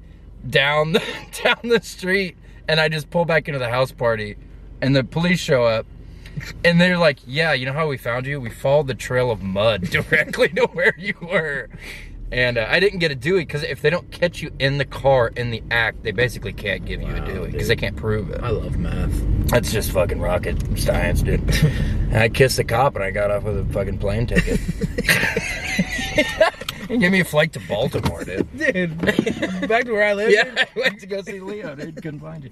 down 0.49 0.93
the, 0.93 1.03
down 1.43 1.59
the 1.63 1.81
street 1.81 2.37
and 2.67 2.79
I 2.79 2.89
just 2.89 3.09
pull 3.09 3.25
back 3.25 3.47
into 3.47 3.59
the 3.59 3.69
house 3.69 3.91
party 3.91 4.37
and 4.81 4.95
the 4.95 5.03
police 5.03 5.39
show 5.39 5.65
up 5.65 5.85
and 6.63 6.79
they're 6.79 6.97
like, 6.97 7.19
"Yeah, 7.25 7.53
you 7.53 7.65
know 7.65 7.73
how 7.73 7.87
we 7.87 7.97
found 7.97 8.25
you? 8.25 8.39
We 8.39 8.49
followed 8.49 8.87
the 8.87 8.95
trail 8.95 9.31
of 9.31 9.41
mud 9.41 9.81
directly 9.89 10.49
to 10.49 10.67
where 10.67 10.93
you 10.97 11.15
were." 11.21 11.69
And 12.31 12.57
uh, 12.57 12.65
I 12.67 12.79
didn't 12.81 12.99
get 12.99 13.11
a 13.11 13.15
Dewey 13.15 13.41
because 13.41 13.63
if 13.63 13.81
they 13.81 13.89
don't 13.89 14.11
catch 14.11 14.41
you 14.41 14.51
in 14.59 14.77
the 14.79 14.85
car 14.85 15.31
in 15.35 15.49
the 15.49 15.63
act, 15.71 16.03
they 16.03 16.11
basically 16.11 16.51
can't 16.51 16.83
give 16.85 17.01
you 17.01 17.07
Wow, 17.07 17.23
a 17.23 17.25
Dewey 17.25 17.51
because 17.51 17.69
they 17.69 17.75
can't 17.75 17.95
prove 17.95 18.29
it. 18.31 18.41
I 18.43 18.49
love 18.49 18.77
math. 18.77 19.11
That's 19.47 19.71
just 19.71 19.91
fucking 19.91 20.19
rocket 20.19 20.61
science, 20.77 21.21
dude. 21.21 21.39
and 21.63 22.17
I 22.17 22.27
kissed 22.27 22.57
the 22.57 22.65
cop 22.65 22.95
and 22.95 23.03
I 23.03 23.11
got 23.11 23.31
off 23.31 23.43
with 23.43 23.57
a 23.59 23.65
fucking 23.73 23.99
plane 23.99 24.27
ticket. 24.27 24.59
he 26.89 26.97
gave 26.97 27.11
me 27.13 27.21
a 27.21 27.25
flight 27.25 27.53
to 27.53 27.61
Baltimore, 27.61 28.25
dude. 28.25 28.47
Dude, 28.57 28.97
back 29.67 29.85
to 29.85 29.93
where 29.93 30.03
I 30.03 30.13
live. 30.13 30.31
Yeah, 30.31 30.53
I 30.57 30.67
went 30.79 30.99
to 30.99 31.07
go 31.07 31.21
see 31.21 31.39
Leo, 31.39 31.75
dude. 31.75 31.95
Couldn't 31.95 32.19
find 32.19 32.43
you. 32.43 32.49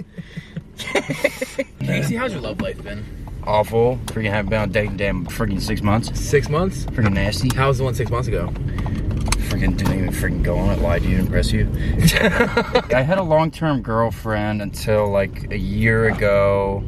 Casey, 1.79 2.15
how's 2.15 2.31
your 2.31 2.41
love 2.41 2.61
life 2.61 2.81
been? 2.83 3.03
Awful. 3.43 3.97
Freaking 4.05 4.31
haven't 4.31 4.49
been 4.49 4.61
on 4.61 4.71
dating 4.71 4.97
damn 4.97 5.25
freaking 5.25 5.61
six 5.61 5.81
months. 5.81 6.17
Six 6.19 6.49
months? 6.49 6.85
Freaking 6.85 7.13
nasty. 7.13 7.53
How 7.55 7.67
was 7.67 7.77
the 7.77 7.83
one 7.83 7.93
six 7.93 8.09
months 8.09 8.27
ago? 8.27 8.51
Freaking 9.49 9.77
didn't 9.77 9.93
even 9.97 10.09
freaking 10.11 10.43
go 10.43 10.57
on 10.57 10.71
it. 10.71 10.81
Lied 10.81 11.03
to 11.03 11.07
you 11.09 11.17
to 11.17 11.23
impress 11.23 11.51
you. 11.51 11.69
I 12.95 13.01
had 13.01 13.17
a 13.17 13.23
long-term 13.23 13.81
girlfriend 13.81 14.61
until 14.61 15.09
like 15.09 15.51
a 15.51 15.57
year 15.57 16.07
ago. 16.09 16.83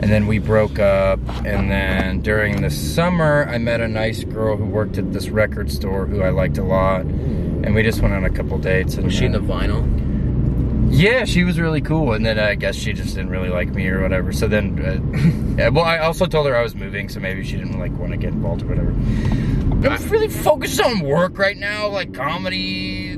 And 0.00 0.04
then 0.12 0.26
we 0.28 0.38
broke 0.38 0.78
up. 0.78 1.18
And 1.44 1.70
then 1.70 2.20
during 2.20 2.60
the 2.62 2.70
summer, 2.70 3.46
I 3.50 3.58
met 3.58 3.80
a 3.80 3.88
nice 3.88 4.22
girl 4.22 4.56
who 4.56 4.64
worked 4.64 4.96
at 4.98 5.12
this 5.12 5.28
record 5.28 5.72
store 5.72 6.06
who 6.06 6.22
I 6.22 6.30
liked 6.30 6.58
a 6.58 6.62
lot. 6.62 7.00
And 7.02 7.74
we 7.74 7.82
just 7.82 8.00
went 8.00 8.14
on 8.14 8.24
a 8.24 8.30
couple 8.30 8.58
dates. 8.58 8.94
And 8.94 9.06
Was 9.06 9.14
she 9.14 9.26
then- 9.26 9.34
into 9.34 9.40
vinyl? 9.52 10.04
Yeah, 10.90 11.24
she 11.26 11.44
was 11.44 11.58
really 11.60 11.80
cool, 11.80 12.12
and 12.12 12.24
then 12.24 12.38
uh, 12.38 12.44
I 12.44 12.54
guess 12.54 12.74
she 12.74 12.92
just 12.92 13.14
didn't 13.14 13.30
really 13.30 13.50
like 13.50 13.68
me 13.70 13.86
or 13.88 14.00
whatever. 14.02 14.32
So 14.32 14.48
then, 14.48 14.78
uh, 14.80 15.58
yeah, 15.62 15.68
well, 15.68 15.84
I 15.84 15.98
also 15.98 16.26
told 16.26 16.46
her 16.46 16.56
I 16.56 16.62
was 16.62 16.74
moving, 16.74 17.08
so 17.08 17.20
maybe 17.20 17.44
she 17.44 17.56
didn't 17.56 17.78
like 17.78 17.92
want 17.98 18.12
to 18.12 18.16
get 18.18 18.32
involved 18.32 18.62
or 18.62 18.66
whatever. 18.66 18.90
I'm 18.90 20.08
really 20.10 20.28
focused 20.28 20.80
on 20.80 21.00
work 21.00 21.38
right 21.38 21.56
now, 21.56 21.88
like 21.88 22.12
comedy. 22.14 23.12
I 23.12 23.14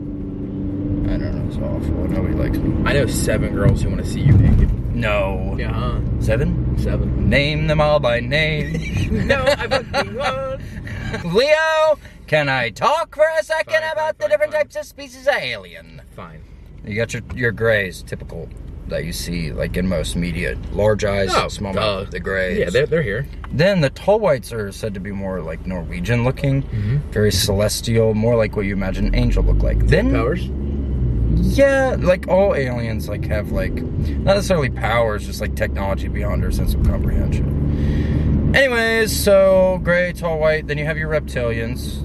don't 1.17 1.21
know, 1.35 1.47
it's 1.49 1.57
awful. 1.57 2.09
Nobody 2.09 2.35
likes 2.35 2.59
me. 2.59 2.85
I 2.89 2.93
know 2.93 3.07
seven 3.07 3.55
girls 3.55 3.83
who 3.83 3.91
want 3.91 4.05
to 4.05 4.11
see 4.11 4.21
you 4.21 4.33
naked. 4.33 4.71
No. 4.95 5.57
Yeah, 5.59 5.73
huh? 5.73 6.01
Seven? 6.21 6.77
Seven. 6.79 7.31
Name 7.31 7.67
them 7.69 7.81
all 7.81 8.01
by 8.01 8.21
name. 8.21 8.73
no, 9.27 9.43
I 9.47 9.67
fucking 9.69 10.15
won't. 10.17 10.61
Leo, 11.35 11.99
Can 12.27 12.49
I 12.49 12.71
talk 12.71 13.15
for 13.15 13.25
a 13.41 13.43
second 13.43 13.81
Fine, 13.81 13.93
about 13.93 13.97
fine, 13.97 14.15
the 14.19 14.23
fine, 14.23 14.31
different 14.31 14.53
types 14.53 14.77
of 14.77 14.85
species 14.85 15.27
of 15.27 15.35
alien? 15.35 16.03
Fine. 16.15 16.40
You 16.87 16.97
got 16.97 17.13
your 17.13 17.23
your 17.35 17.53
grays, 17.53 18.03
typical 18.03 18.49
that 18.89 19.05
you 19.05 19.13
see 19.13 19.53
like 19.53 19.77
in 19.77 19.87
most 19.89 20.17
media. 20.17 20.59
Large 20.73 21.05
eyes, 21.05 21.31
Oh, 21.33 21.47
small 21.49 21.73
mouth, 21.73 22.11
the 22.11 22.19
grays. 22.19 22.59
Yeah, 22.59 22.71
they're, 22.71 22.87
they're 22.87 23.03
here. 23.03 23.27
Then 23.53 23.83
the 23.83 23.91
tall 23.91 24.19
whites 24.19 24.53
are 24.53 24.73
said 24.73 24.95
to 24.95 25.01
be 25.01 25.13
more 25.13 25.41
like 25.43 25.65
Norwegian 25.67 26.25
looking, 26.25 26.63
Mm-hmm. 26.65 26.97
very 27.13 27.31
celestial, 27.31 28.15
more 28.15 28.35
like 28.37 28.57
what 28.57 28.67
you 28.67 28.73
imagine 28.73 29.07
an 29.07 29.15
angel 29.15 29.45
look 29.45 29.63
like. 29.63 29.79
Then 29.87 30.11
Powers? 30.13 30.49
yeah, 31.57 31.97
like 31.99 32.27
all 32.29 32.55
aliens 32.57 33.09
like 33.09 33.25
have 33.27 33.53
like 33.53 33.73
not 33.75 34.35
necessarily 34.35 34.71
powers, 34.71 35.25
just 35.27 35.41
like 35.41 35.55
technology 35.55 36.09
beyond 36.09 36.43
our 36.45 36.51
sense 36.51 36.75
of 36.75 36.83
comprehension. 36.85 38.51
Anyways, 38.57 39.17
so 39.17 39.79
gray, 39.85 40.13
tall, 40.13 40.39
white. 40.41 40.67
Then 40.67 40.77
you 40.79 40.85
have 40.87 40.99
your 40.99 41.09
reptilians, 41.11 42.03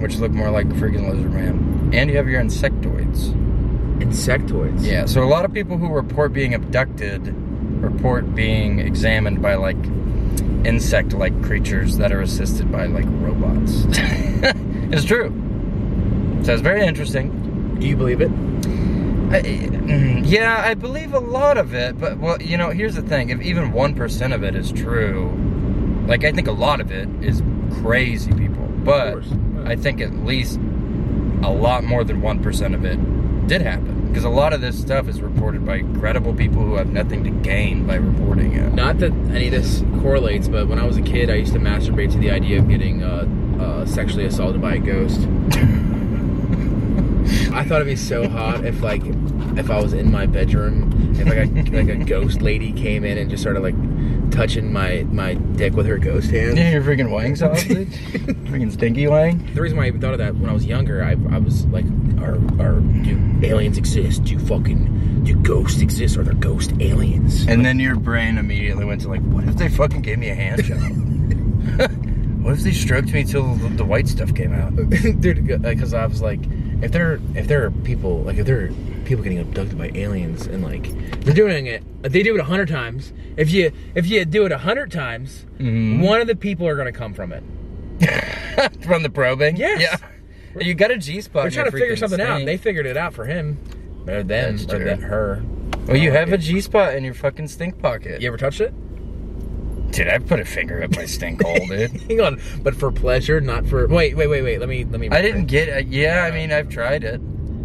which 0.00 0.16
look 0.16 0.30
more 0.30 0.50
like 0.50 0.68
freaking 0.68 1.10
lizard 1.10 1.32
man, 1.32 1.90
and 1.92 2.08
you 2.08 2.16
have 2.16 2.28
your 2.28 2.40
insectoids. 2.40 3.34
Insectoids. 4.00 4.84
Yeah, 4.84 5.06
so 5.06 5.22
a 5.22 5.28
lot 5.28 5.44
of 5.44 5.52
people 5.52 5.76
who 5.76 5.88
report 5.88 6.32
being 6.32 6.54
abducted 6.54 7.34
report 7.82 8.34
being 8.34 8.78
examined 8.78 9.40
by 9.40 9.54
like 9.54 9.76
insect 10.64 11.12
like 11.14 11.42
creatures 11.42 11.96
that 11.96 12.12
are 12.12 12.20
assisted 12.20 12.70
by 12.70 12.86
like 12.86 13.06
robots. 13.06 13.84
it's 14.92 15.04
true. 15.04 15.28
So 16.44 16.52
it's 16.52 16.62
very 16.62 16.86
interesting. 16.86 17.76
Do 17.78 17.86
you 17.86 17.96
believe 17.96 18.20
it? 18.20 18.30
I, 18.30 19.42
mm, 19.42 20.22
yeah, 20.24 20.60
I 20.66 20.74
believe 20.74 21.14
a 21.14 21.20
lot 21.20 21.56
of 21.56 21.72
it, 21.74 21.98
but 21.98 22.18
well, 22.18 22.40
you 22.42 22.56
know, 22.56 22.70
here's 22.70 22.96
the 22.96 23.02
thing: 23.02 23.30
if 23.30 23.40
even 23.40 23.72
one 23.72 23.94
percent 23.94 24.32
of 24.32 24.42
it 24.42 24.56
is 24.56 24.72
true, 24.72 25.30
like 26.06 26.24
I 26.24 26.32
think 26.32 26.48
a 26.48 26.52
lot 26.52 26.80
of 26.80 26.90
it 26.90 27.08
is 27.22 27.42
crazy 27.82 28.32
people, 28.32 28.66
but. 28.84 29.22
I 29.70 29.76
think 29.76 30.00
at 30.00 30.12
least 30.24 30.58
a 31.42 31.50
lot 31.50 31.84
more 31.84 32.02
than 32.02 32.22
one 32.22 32.42
percent 32.42 32.74
of 32.74 32.84
it 32.84 32.96
did 33.46 33.62
happen 33.62 33.89
because 34.10 34.24
a 34.24 34.28
lot 34.28 34.52
of 34.52 34.60
this 34.60 34.76
stuff 34.76 35.06
is 35.06 35.20
reported 35.20 35.64
by 35.64 35.82
credible 36.00 36.34
people 36.34 36.62
who 36.62 36.74
have 36.74 36.88
nothing 36.88 37.22
to 37.22 37.30
gain 37.30 37.86
by 37.86 37.94
reporting 37.94 38.54
it. 38.54 38.74
Not 38.74 38.98
that 38.98 39.12
any 39.12 39.46
of 39.46 39.52
this 39.52 39.84
correlates, 40.02 40.48
but 40.48 40.66
when 40.66 40.80
I 40.80 40.84
was 40.84 40.96
a 40.96 41.02
kid, 41.02 41.30
I 41.30 41.36
used 41.36 41.52
to 41.52 41.60
masturbate 41.60 42.10
to 42.12 42.18
the 42.18 42.32
idea 42.32 42.58
of 42.58 42.68
getting 42.68 43.04
uh, 43.04 43.28
uh, 43.60 43.86
sexually 43.86 44.24
assaulted 44.24 44.60
by 44.60 44.74
a 44.74 44.78
ghost. 44.80 45.20
I 47.52 47.62
thought 47.64 47.76
it'd 47.82 47.86
be 47.86 47.94
so 47.94 48.28
hot 48.28 48.64
if, 48.64 48.82
like, 48.82 49.02
if 49.56 49.70
I 49.70 49.80
was 49.80 49.92
in 49.92 50.10
my 50.10 50.26
bedroom, 50.26 51.14
if 51.18 51.26
like 51.26 51.38
a, 51.38 51.70
like 51.76 51.88
a 51.88 51.96
ghost 52.04 52.42
lady 52.42 52.72
came 52.72 53.04
in 53.04 53.18
and 53.18 53.30
just 53.30 53.42
started 53.42 53.60
like 53.60 53.74
touching 54.30 54.72
my 54.72 55.04
my 55.10 55.34
dick 55.34 55.74
with 55.74 55.86
her 55.86 55.98
ghost 55.98 56.30
hands. 56.30 56.56
Yeah, 56.56 56.70
your 56.72 56.82
freaking 56.82 57.10
wang 57.10 57.36
sauce, 57.36 57.64
dude. 57.68 57.88
freaking 57.88 58.72
stinky 58.72 59.06
wang. 59.06 59.52
The 59.54 59.60
reason 59.60 59.76
why 59.78 59.84
I 59.84 59.88
even 59.88 60.00
thought 60.00 60.12
of 60.12 60.18
that 60.18 60.36
when 60.36 60.48
I 60.48 60.52
was 60.52 60.64
younger, 60.64 61.02
I, 61.02 61.10
I 61.34 61.38
was 61.38 61.66
like, 61.66 61.84
are, 62.18 62.36
are 62.60 62.80
do 62.80 63.40
aliens 63.42 63.78
exist? 63.78 64.24
Do 64.24 64.38
fucking 64.38 65.24
do 65.24 65.34
ghosts 65.36 65.80
exist? 65.80 66.16
Are 66.16 66.22
there 66.22 66.34
ghost 66.34 66.72
aliens? 66.80 67.46
And 67.46 67.64
then 67.64 67.78
your 67.78 67.96
brain 67.96 68.38
immediately 68.38 68.84
went 68.84 69.00
to 69.02 69.08
like, 69.08 69.22
what 69.22 69.44
if 69.44 69.56
they 69.56 69.68
fucking 69.68 70.02
gave 70.02 70.18
me 70.18 70.30
a 70.30 70.34
hand 70.34 70.64
job? 70.64 71.90
what 72.42 72.54
if 72.54 72.60
they 72.60 72.72
stroked 72.72 73.12
me 73.12 73.24
till 73.24 73.54
the, 73.56 73.68
the 73.68 73.84
white 73.84 74.08
stuff 74.08 74.34
came 74.34 74.52
out? 74.54 74.74
dude 75.20 75.46
because 75.62 75.92
i 75.92 76.06
was 76.06 76.22
like 76.22 76.40
if 76.82 76.92
there 76.92 77.20
if 77.34 77.46
there 77.46 77.64
are 77.64 77.70
people 77.70 78.22
like 78.22 78.38
if 78.38 78.46
there 78.46 78.70
people 79.10 79.24
getting 79.24 79.40
abducted 79.40 79.76
by 79.76 79.90
aliens 79.96 80.46
and 80.46 80.62
like 80.62 80.84
they're 81.24 81.34
doing 81.34 81.66
it 81.66 81.82
they 82.02 82.22
do 82.22 82.32
it 82.32 82.40
a 82.40 82.44
hundred 82.44 82.68
times 82.68 83.12
if 83.36 83.50
you 83.50 83.72
if 83.96 84.06
you 84.06 84.24
do 84.24 84.46
it 84.46 84.52
a 84.52 84.58
hundred 84.58 84.88
times 84.92 85.46
Mhm. 85.58 85.98
one 86.00 86.20
of 86.20 86.28
the 86.28 86.36
people 86.36 86.64
are 86.68 86.76
to 86.84 86.92
come 86.92 87.12
from 87.12 87.32
it 87.32 87.42
From 88.84 89.02
the 89.02 89.10
probing? 89.10 89.56
Yes. 89.56 89.80
Yeah. 89.80 90.60
You 90.62 90.74
got 90.74 90.90
a 90.92 90.96
G 90.96 91.20
spot. 91.20 91.42
they're 91.42 91.50
trying 91.50 91.64
to 91.66 91.72
figure 91.72 91.96
something 91.96 92.20
out 92.20 92.38
and 92.38 92.46
they 92.48 92.56
figured 92.56 92.86
it 92.86 92.96
out 92.96 93.12
for 93.12 93.24
him 93.24 93.58
or 94.06 94.22
them 94.22 94.56
That's 94.56 94.72
or 94.72 94.78
that 94.84 95.00
her 95.00 95.42
Well, 95.88 95.96
you 95.96 96.10
Oh, 96.10 96.14
have 96.14 96.32
a 96.32 96.38
G 96.38 96.60
spot 96.60 96.94
in 96.94 97.02
your 97.02 97.14
fucking 97.14 97.48
stink 97.48 97.80
pocket. 97.80 98.20
you 98.22 98.28
ever 98.28 98.36
touched 98.36 98.60
it 98.60 98.72
Dude, 99.90 100.06
I 100.06 100.18
put 100.18 100.38
a 100.38 100.44
finger 100.44 100.84
up 100.84 100.94
my 100.94 101.04
stink 101.04 101.42
hole, 101.42 101.66
dude. 101.66 101.90
hang 102.08 102.20
on 102.20 102.40
but 102.62 102.76
for 102.76 102.92
pleasure 102.92 103.40
not 103.40 103.66
for 103.66 103.88
wait 103.88 104.16
wait 104.16 104.28
wait 104.28 104.42
wait 104.42 104.60
let 104.60 104.68
me 104.68 104.84
let 104.84 105.00
me 105.00 105.10
I 105.10 105.20
didn't 105.20 105.46
get 105.46 105.68
it. 105.68 105.88
Yeah, 105.88 106.22
I 106.24 106.30
mean, 106.30 106.52
I've 106.52 106.68
tried 106.68 107.02
it. 107.02 107.20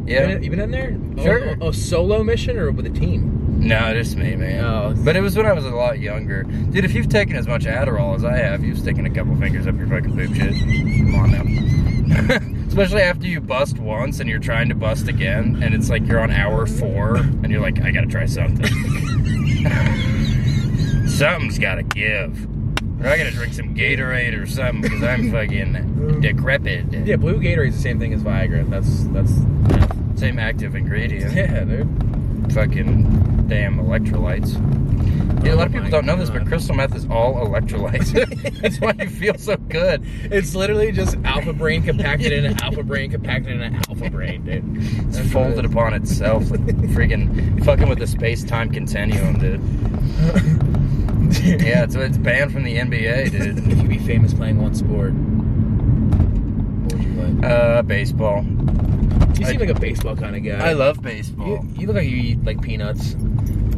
Yeah. 0.05 0.27
been, 0.27 0.43
you 0.43 0.49
been 0.51 0.59
in 0.59 0.71
there 0.71 0.97
Sure. 1.23 1.55
a, 1.61 1.73
solo 1.73 2.23
mission 2.23 2.57
or 2.57 2.71
with 2.71 2.85
a 2.85 2.89
team 2.91 3.57
No, 3.59 3.93
just 3.93 4.15
me, 4.17 4.35
man. 4.35 4.63
Oh. 4.63 4.93
But 4.97 5.15
it 5.15 5.21
was 5.21 5.35
when 5.35 5.45
I 5.45 5.53
was 5.53 5.65
a 5.65 5.69
lot 5.69 5.99
younger. 5.99 6.43
Dude, 6.43 6.85
if 6.85 6.93
you've 6.93 7.09
taken 7.09 7.35
as 7.35 7.47
much 7.47 7.63
Adderall 7.65 8.15
as 8.15 8.23
I 8.23 8.37
have, 8.37 8.63
you've 8.63 8.77
sticking 8.77 9.05
a 9.05 9.09
couple 9.09 9.35
fingers 9.37 9.65
up 9.65 9.75
your 9.77 9.87
fucking 9.87 10.15
boob 10.15 10.35
shit. 10.35 10.53
Come 10.53 11.15
on 11.15 11.31
now. 11.31 12.37
Especially 12.67 13.01
after 13.01 13.25
you 13.25 13.41
bust 13.41 13.79
once 13.79 14.19
and 14.19 14.29
you're 14.29 14.39
trying 14.39 14.69
to 14.69 14.75
bust 14.75 15.07
again, 15.07 15.61
and 15.63 15.73
it's 15.73 15.89
like 15.89 16.05
you're 16.05 16.19
on 16.19 16.29
hour 16.29 16.67
four, 16.67 17.15
and 17.17 17.49
you're 17.49 17.61
like, 17.61 17.81
I 17.81 17.91
gotta 17.91 18.07
try 18.07 18.25
something. 18.25 18.65
Something's 21.07 21.57
gotta 21.57 21.83
give. 21.83 22.47
Or 23.01 23.07
I 23.07 23.17
gotta 23.17 23.31
drink 23.31 23.53
some 23.53 23.75
Gatorade 23.75 24.41
or 24.41 24.45
something 24.45 24.81
because 24.81 25.03
I'm 25.03 25.31
fucking 25.31 26.21
decrepit. 26.21 26.85
yeah 27.05 27.15
blue 27.17 27.39
gatorade's 27.39 27.75
the 27.75 27.81
same 27.81 27.99
thing 27.99 28.13
as 28.13 28.23
viagra 28.23 28.67
that's 28.69 29.03
that's 29.05 30.19
Same 30.19 30.39
active 30.39 30.75
ingredient. 30.75 31.33
yeah 31.35 31.63
dude 31.63 32.15
fucking 32.53 33.47
damn 33.47 33.77
electrolytes. 33.77 34.53
Yeah, 35.43 35.53
a 35.53 35.55
lot 35.55 35.67
of 35.67 35.73
Oh 35.73 35.75
people 35.75 35.89
don't 35.91 36.05
know 36.05 36.15
this, 36.15 36.29
but 36.29 36.47
crystal 36.47 36.73
meth 36.75 36.95
is 36.95 37.05
all 37.05 37.35
electrolytes. 37.35 38.13
That's 38.61 38.79
why 38.79 38.93
you 38.97 39.09
feel 39.09 39.37
so 39.37 39.57
good. 39.57 40.01
It's 40.23 40.55
literally 40.55 40.91
just 40.91 41.17
alpha 41.23 41.53
brain 41.53 41.83
compacted 41.83 42.31
in 42.31 42.45
an 42.45 42.63
alpha 42.63 42.81
brain 42.81 43.11
compacted 43.11 43.53
in 43.53 43.61
an 43.61 43.75
alpha 43.89 44.09
brain, 44.09 44.43
dude. 44.45 44.63
It's 45.07 45.17
That's 45.17 45.31
folded 45.31 45.59
it 45.59 45.65
upon 45.65 45.93
itself, 45.93 46.49
like 46.49 46.61
freaking 46.61 47.63
fucking 47.63 47.87
with 47.89 47.99
the 47.99 48.07
space 48.07 48.43
time 48.43 48.71
continuum, 48.71 49.37
dude. 49.37 49.61
Yeah, 51.65 51.83
it's 51.83 51.95
it's 51.95 52.17
banned 52.17 52.51
from 52.51 52.63
the 52.63 52.77
NBA, 52.77 53.31
dude. 53.31 53.57
If 53.59 53.67
you 53.67 53.75
could 53.75 53.89
be 53.89 53.99
famous 53.99 54.33
playing 54.33 54.61
one 54.61 54.73
sport, 54.75 55.13
what 55.13 56.93
would 56.93 57.03
you 57.03 57.13
play? 57.39 57.49
Uh, 57.49 57.81
baseball. 57.81 58.43
You 58.43 59.45
I- 59.45 59.51
seem 59.51 59.59
like 59.59 59.69
a 59.69 59.79
baseball 59.79 60.15
kind 60.15 60.35
of 60.35 60.43
guy. 60.43 60.69
I 60.69 60.73
love 60.73 61.01
baseball. 61.01 61.65
you 61.75 61.87
look 61.87 61.95
like 61.97 62.07
you 62.09 62.17
eat 62.17 62.43
like 62.43 62.61
peanuts. 62.61 63.15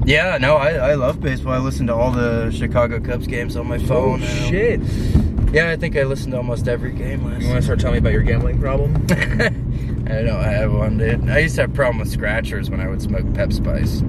Yeah, 0.06 0.38
no, 0.38 0.56
I, 0.56 0.72
I 0.92 0.94
love 0.96 1.20
baseball. 1.20 1.54
I 1.54 1.58
listen 1.58 1.88
to 1.88 1.94
all 1.96 2.12
the 2.12 2.50
Chicago 2.52 3.00
Cubs 3.02 3.28
games 3.28 3.58
on 3.58 3.68
my 3.68 3.78
phone. 3.78 4.22
Oh, 4.24 4.26
shit! 4.48 4.80
Yeah, 5.52 5.70
I 5.70 5.76
think 5.76 5.98
I 5.98 6.04
listened 6.04 6.32
to 6.32 6.38
almost 6.38 6.68
every 6.70 6.92
game 6.94 7.26
last. 7.26 7.42
You 7.42 7.48
want 7.50 7.58
to 7.60 7.64
start 7.64 7.80
telling 7.82 7.94
me 7.96 8.00
about 8.00 8.14
your 8.14 8.22
gambling 8.22 8.60
problem? 8.60 8.96
I 9.10 10.22
don't 10.22 10.40
I 10.40 10.50
have 10.52 10.72
one, 10.74 10.98
dude. 10.98 11.30
I 11.30 11.40
used 11.40 11.56
to 11.56 11.62
have 11.62 11.72
a 11.72 11.74
problem 11.74 12.00
with 12.00 12.10
scratchers 12.10 12.70
when 12.70 12.80
I 12.80 12.88
would 12.88 13.02
smoke 13.02 13.34
Pep 13.34 13.52
Spice. 13.52 14.02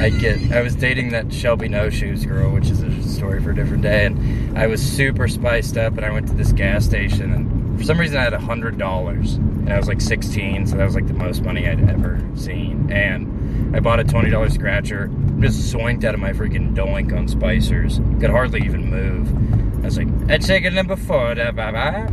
I 0.00 0.08
get. 0.08 0.52
I 0.52 0.62
was 0.62 0.74
dating 0.74 1.10
that 1.10 1.32
Shelby 1.32 1.68
No 1.68 1.90
Shoes 1.90 2.24
girl, 2.24 2.50
which 2.52 2.70
is 2.70 2.82
a 2.82 3.02
story 3.02 3.42
for 3.42 3.50
a 3.50 3.54
different 3.54 3.82
day, 3.82 4.06
and 4.06 4.58
I 4.58 4.66
was 4.66 4.80
super 4.82 5.28
spiced 5.28 5.76
up, 5.76 5.96
and 5.96 6.06
I 6.06 6.10
went 6.10 6.26
to 6.28 6.34
this 6.34 6.52
gas 6.52 6.84
station, 6.84 7.32
and 7.32 7.78
for 7.78 7.84
some 7.84 7.98
reason 8.00 8.16
I 8.16 8.22
had 8.22 8.32
a 8.32 8.38
hundred 8.38 8.78
dollars, 8.78 9.34
and 9.34 9.70
I 9.70 9.76
was 9.76 9.88
like 9.88 10.00
16, 10.00 10.66
so 10.68 10.76
that 10.76 10.84
was 10.84 10.94
like 10.94 11.06
the 11.06 11.12
most 11.12 11.42
money 11.42 11.68
I'd 11.68 11.86
ever 11.88 12.20
seen, 12.34 12.90
and 12.90 13.76
I 13.76 13.80
bought 13.80 14.00
a 14.00 14.04
twenty 14.04 14.30
dollar 14.30 14.48
scratcher, 14.48 15.08
just 15.38 15.72
zoinked 15.72 16.04
out 16.04 16.14
of 16.14 16.20
my 16.20 16.32
freaking 16.32 16.74
doink 16.74 17.16
on 17.16 17.28
Spicers, 17.28 17.98
could 18.20 18.30
hardly 18.30 18.60
even 18.62 18.90
move. 18.90 19.82
I 19.82 19.86
was 19.86 19.98
like, 19.98 20.08
I'd 20.30 20.42
taken 20.42 20.74
number 20.74 20.96
four, 20.96 21.34
da 21.34 21.52
bye 21.52 21.72
bye 21.72 22.08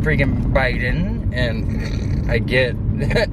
freaking 0.00 0.52
Biden, 0.52 1.34
and 1.34 2.30
I 2.30 2.38
get 2.38 2.76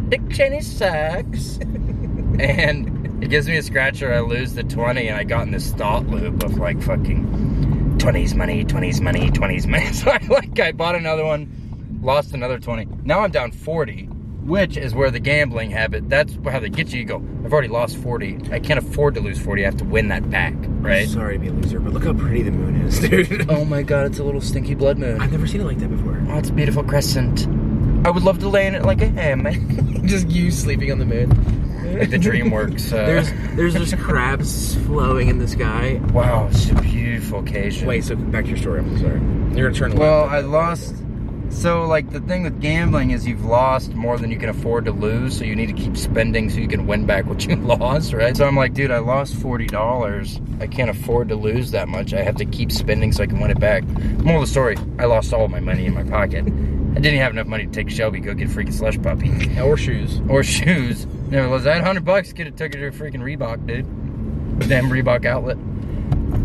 Dick 0.09 0.27
Cheney 0.29 0.61
sucks, 0.61 1.57
and 1.57 2.92
it 3.23 3.29
gives 3.29 3.47
me 3.47 3.55
a 3.55 3.63
scratcher. 3.63 4.13
I 4.13 4.19
lose 4.19 4.53
the 4.53 4.63
twenty, 4.63 5.07
and 5.07 5.17
I 5.17 5.23
got 5.23 5.43
in 5.43 5.51
this 5.51 5.71
thought 5.71 6.05
loop 6.07 6.43
of 6.43 6.57
like 6.57 6.81
fucking 6.81 7.97
twenties 7.97 8.35
money, 8.35 8.65
twenties 8.65 8.99
money, 8.99 9.29
twenties 9.31 9.65
money. 9.65 9.85
So 9.93 10.11
I 10.11 10.19
like 10.27 10.59
I 10.59 10.73
bought 10.73 10.95
another 10.95 11.23
one, 11.23 11.99
lost 12.01 12.33
another 12.33 12.59
twenty. 12.59 12.85
Now 13.03 13.21
I'm 13.21 13.31
down 13.31 13.51
forty. 13.51 14.09
Which 14.43 14.75
is 14.75 14.93
where 14.93 15.09
the 15.09 15.21
gambling 15.21 15.71
habit, 15.71 16.09
that's 16.09 16.37
how 16.43 16.59
they 16.59 16.67
get 16.67 16.91
you. 16.91 16.99
You 16.99 17.05
go, 17.05 17.15
I've 17.45 17.53
already 17.53 17.69
lost 17.69 17.95
40. 17.95 18.51
I 18.51 18.59
can't 18.59 18.77
afford 18.77 19.13
to 19.13 19.21
lose 19.21 19.39
40. 19.39 19.61
I 19.61 19.65
have 19.65 19.77
to 19.77 19.85
win 19.85 20.09
that 20.09 20.29
back, 20.29 20.53
right? 20.57 21.07
Sorry 21.07 21.35
to 21.35 21.39
be 21.39 21.47
a 21.47 21.53
loser, 21.53 21.79
but 21.79 21.93
look 21.93 22.03
how 22.03 22.11
pretty 22.11 22.41
the 22.41 22.51
moon 22.51 22.81
is, 22.81 22.99
dude. 23.09 23.49
Oh 23.49 23.63
my 23.63 23.83
god, 23.83 24.07
it's 24.07 24.19
a 24.19 24.23
little 24.25 24.41
stinky 24.41 24.75
blood 24.75 24.97
moon. 24.97 25.21
I've 25.21 25.31
never 25.31 25.47
seen 25.47 25.61
it 25.61 25.63
like 25.63 25.77
that 25.77 25.87
before. 25.87 26.21
Oh, 26.27 26.39
it's 26.39 26.49
a 26.49 26.53
beautiful 26.53 26.83
crescent. 26.83 27.47
I 28.05 28.09
would 28.09 28.23
love 28.23 28.39
to 28.39 28.49
lay 28.49 28.67
in 28.67 28.75
it 28.75 28.83
like 28.83 29.01
a 29.01 29.07
hammock. 29.07 29.55
Just 30.05 30.29
you 30.29 30.51
sleeping 30.51 30.91
on 30.91 30.99
the 30.99 31.05
moon. 31.05 31.29
like 31.99 32.09
the 32.09 32.17
DreamWorks. 32.17 32.91
Uh, 32.91 33.05
There's 33.05 33.31
there's 33.55 33.73
just 33.75 33.97
crabs 33.97 34.75
flowing 34.85 35.29
in 35.29 35.37
the 35.37 35.47
sky. 35.47 36.01
wow, 36.11 36.47
it's 36.51 36.69
a 36.69 36.75
beautiful 36.75 37.39
occasion. 37.39 37.87
Wait, 37.87 38.03
so 38.03 38.15
back 38.15 38.43
to 38.45 38.49
your 38.49 38.57
story. 38.57 38.79
I'm 38.79 38.97
sorry. 38.99 39.19
You're 39.57 39.69
gonna 39.69 39.73
turn. 39.79 39.91
the 39.91 39.97
Well. 39.97 40.25
I 40.25 40.39
lost. 40.39 40.95
So, 41.49 41.83
like, 41.85 42.09
the 42.09 42.19
thing 42.21 42.41
with 42.43 42.59
gambling 42.61 43.11
is 43.11 43.27
you've 43.27 43.45
lost 43.45 43.93
more 43.93 44.17
than 44.17 44.31
you 44.31 44.39
can 44.39 44.49
afford 44.49 44.85
to 44.85 44.91
lose, 44.91 45.37
so 45.37 45.43
you 45.45 45.55
need 45.55 45.67
to 45.67 45.73
keep 45.73 45.95
spending 45.95 46.49
so 46.49 46.57
you 46.57 46.67
can 46.67 46.87
win 46.87 47.05
back 47.05 47.27
what 47.27 47.45
you 47.45 47.55
lost, 47.57 48.11
right? 48.11 48.35
So 48.35 48.47
I'm 48.47 48.55
like, 48.55 48.73
dude, 48.73 48.89
I 48.89 48.97
lost 48.97 49.35
$40. 49.35 50.61
I 50.61 50.65
can't 50.65 50.89
afford 50.89 51.29
to 51.29 51.35
lose 51.35 51.69
that 51.69 51.87
much. 51.89 52.11
I 52.11 52.23
have 52.23 52.37
to 52.37 52.45
keep 52.45 52.71
spending 52.71 53.11
so 53.11 53.21
I 53.21 53.27
can 53.27 53.39
win 53.39 53.51
it 53.51 53.59
back. 53.59 53.83
Moral 54.23 54.41
of 54.41 54.47
the 54.47 54.51
story, 54.51 54.77
I 54.97 55.05
lost 55.05 55.31
all 55.31 55.47
my 55.47 55.59
money 55.59 55.85
in 55.85 55.93
my 55.93 56.03
pocket. 56.03 56.43
I 56.95 56.99
didn't 56.99 57.19
have 57.19 57.31
enough 57.31 57.47
money 57.47 57.65
to 57.65 57.71
take 57.71 57.89
Shelby 57.89 58.19
go 58.19 58.33
get 58.33 58.49
a 58.49 58.51
freaking 58.51 58.73
slush 58.73 59.01
puppy 59.01 59.59
Or 59.59 59.77
shoes. 59.77 60.21
or 60.29 60.43
shoes. 60.43 61.05
Never 61.29 61.49
was 61.49 61.63
that 61.63 61.83
hundred 61.83 62.05
bucks. 62.05 62.31
Could 62.33 62.45
have 62.45 62.55
took 62.55 62.73
her 62.75 62.79
to 62.79 62.87
a 62.87 62.91
freaking 62.91 63.21
Reebok, 63.21 63.65
dude. 63.65 63.87
Damn 64.69 64.89
Reebok 64.89 65.25
outlet. 65.25 65.57